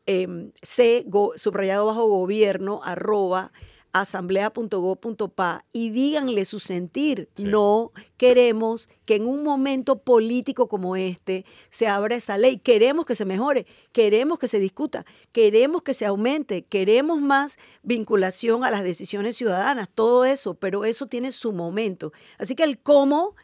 [0.05, 1.05] em, C,
[1.35, 3.51] subrayado bajo gobierno, arroba
[3.93, 7.29] asamblea.go.pa y díganle su sentir.
[7.35, 7.45] Sí.
[7.45, 12.57] No queremos que en un momento político como este se abra esa ley.
[12.57, 18.63] Queremos que se mejore, queremos que se discuta, queremos que se aumente, queremos más vinculación
[18.63, 22.11] a las decisiones ciudadanas, todo eso, pero eso tiene su momento.
[22.37, 23.35] Así que el cómo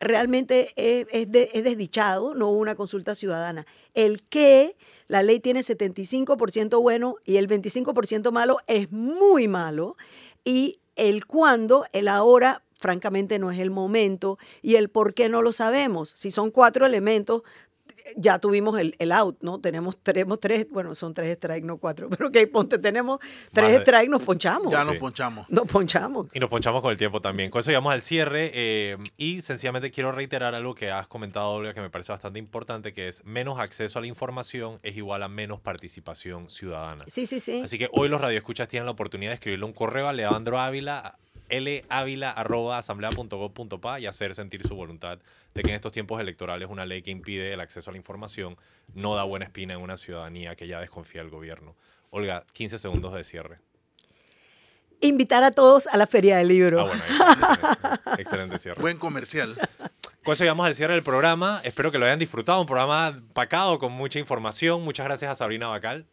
[0.00, 3.66] realmente es, es de- es desdichado, no hubo una consulta ciudadana.
[3.94, 4.76] El qué,
[5.08, 9.96] la ley tiene 75% bueno y el 25% malo es muy malo.
[10.44, 14.38] Y el cuándo, el ahora, francamente no es el momento.
[14.62, 16.10] Y el por qué no lo sabemos.
[16.10, 17.42] Si son cuatro elementos,
[18.16, 19.60] ya tuvimos el, el out, ¿no?
[19.60, 23.18] Tenemos, tenemos tres, bueno, son tres strikes, no cuatro, pero que ponte, tenemos
[23.52, 24.70] tres de- strikes, nos ponchamos.
[24.72, 24.88] Ya Sí.
[24.88, 25.48] nos ponchamos.
[25.50, 26.26] Nos ponchamos.
[26.34, 27.50] Y nos ponchamos con el tiempo también.
[27.50, 31.72] Con eso llegamos al cierre eh, y sencillamente quiero reiterar algo que has comentado, Olga,
[31.74, 35.28] que me parece bastante importante, que es menos acceso a la información es igual a
[35.28, 37.04] menos participación ciudadana.
[37.06, 37.62] Sí, sí, sí.
[37.64, 41.18] Así que hoy los radioescuchas tienen la oportunidad de escribirle un correo a Leandro Ávila,
[41.50, 45.18] lavila.asamblea.gov.pa y hacer sentir su voluntad
[45.54, 48.56] de que en estos tiempos electorales una ley que impide el acceso a la información
[48.94, 51.74] no da buena espina en una ciudadanía que ya desconfía del gobierno.
[52.10, 53.58] Olga, 15 segundos de cierre.
[55.00, 56.80] Invitar a todos a la Feria del Libro.
[56.80, 58.80] Ah, bueno, excelente, excelente cierre.
[58.80, 59.56] Buen comercial.
[60.24, 61.60] Con eso llegamos al cierre del programa.
[61.62, 62.60] Espero que lo hayan disfrutado.
[62.60, 64.82] Un programa pacado con mucha información.
[64.82, 66.04] Muchas gracias a Sabrina Bacal.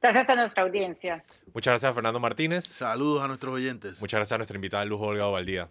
[0.00, 1.22] Gracias a nuestra audiencia.
[1.54, 2.64] Muchas gracias a Fernando Martínez.
[2.64, 4.00] Saludos a nuestros oyentes.
[4.00, 5.68] Muchas gracias a nuestra invitada lujo, Olga Ovaldía.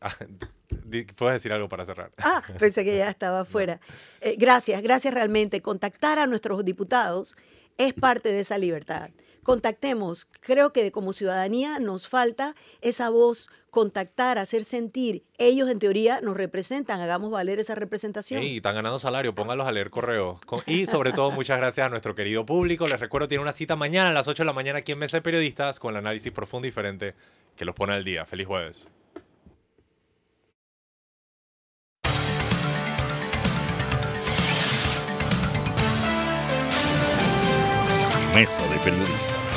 [0.00, 0.14] Ah,
[1.16, 2.12] ¿Puedes decir algo para cerrar?
[2.18, 3.80] Ah, pensé que ya estaba afuera.
[4.20, 5.60] Eh, gracias, gracias realmente.
[5.62, 7.36] Contactar a nuestros diputados
[7.78, 9.10] es parte de esa libertad.
[9.42, 10.26] Contactemos.
[10.40, 15.22] Creo que como ciudadanía nos falta esa voz, contactar, hacer sentir.
[15.36, 18.42] Ellos en teoría nos representan, hagamos valer esa representación.
[18.42, 20.40] Y están ganando salario, póngalos a leer correos.
[20.46, 22.88] Con- Y sobre todo, muchas gracias a nuestro querido público.
[22.88, 25.18] Les recuerdo, tiene una cita mañana a las 8 de la mañana aquí en Mesa
[25.18, 27.14] de Periodistas con el análisis profundo y diferente
[27.54, 28.24] que los pone al día.
[28.24, 28.88] Feliz jueves.
[38.34, 39.55] Mesa de Periodistas.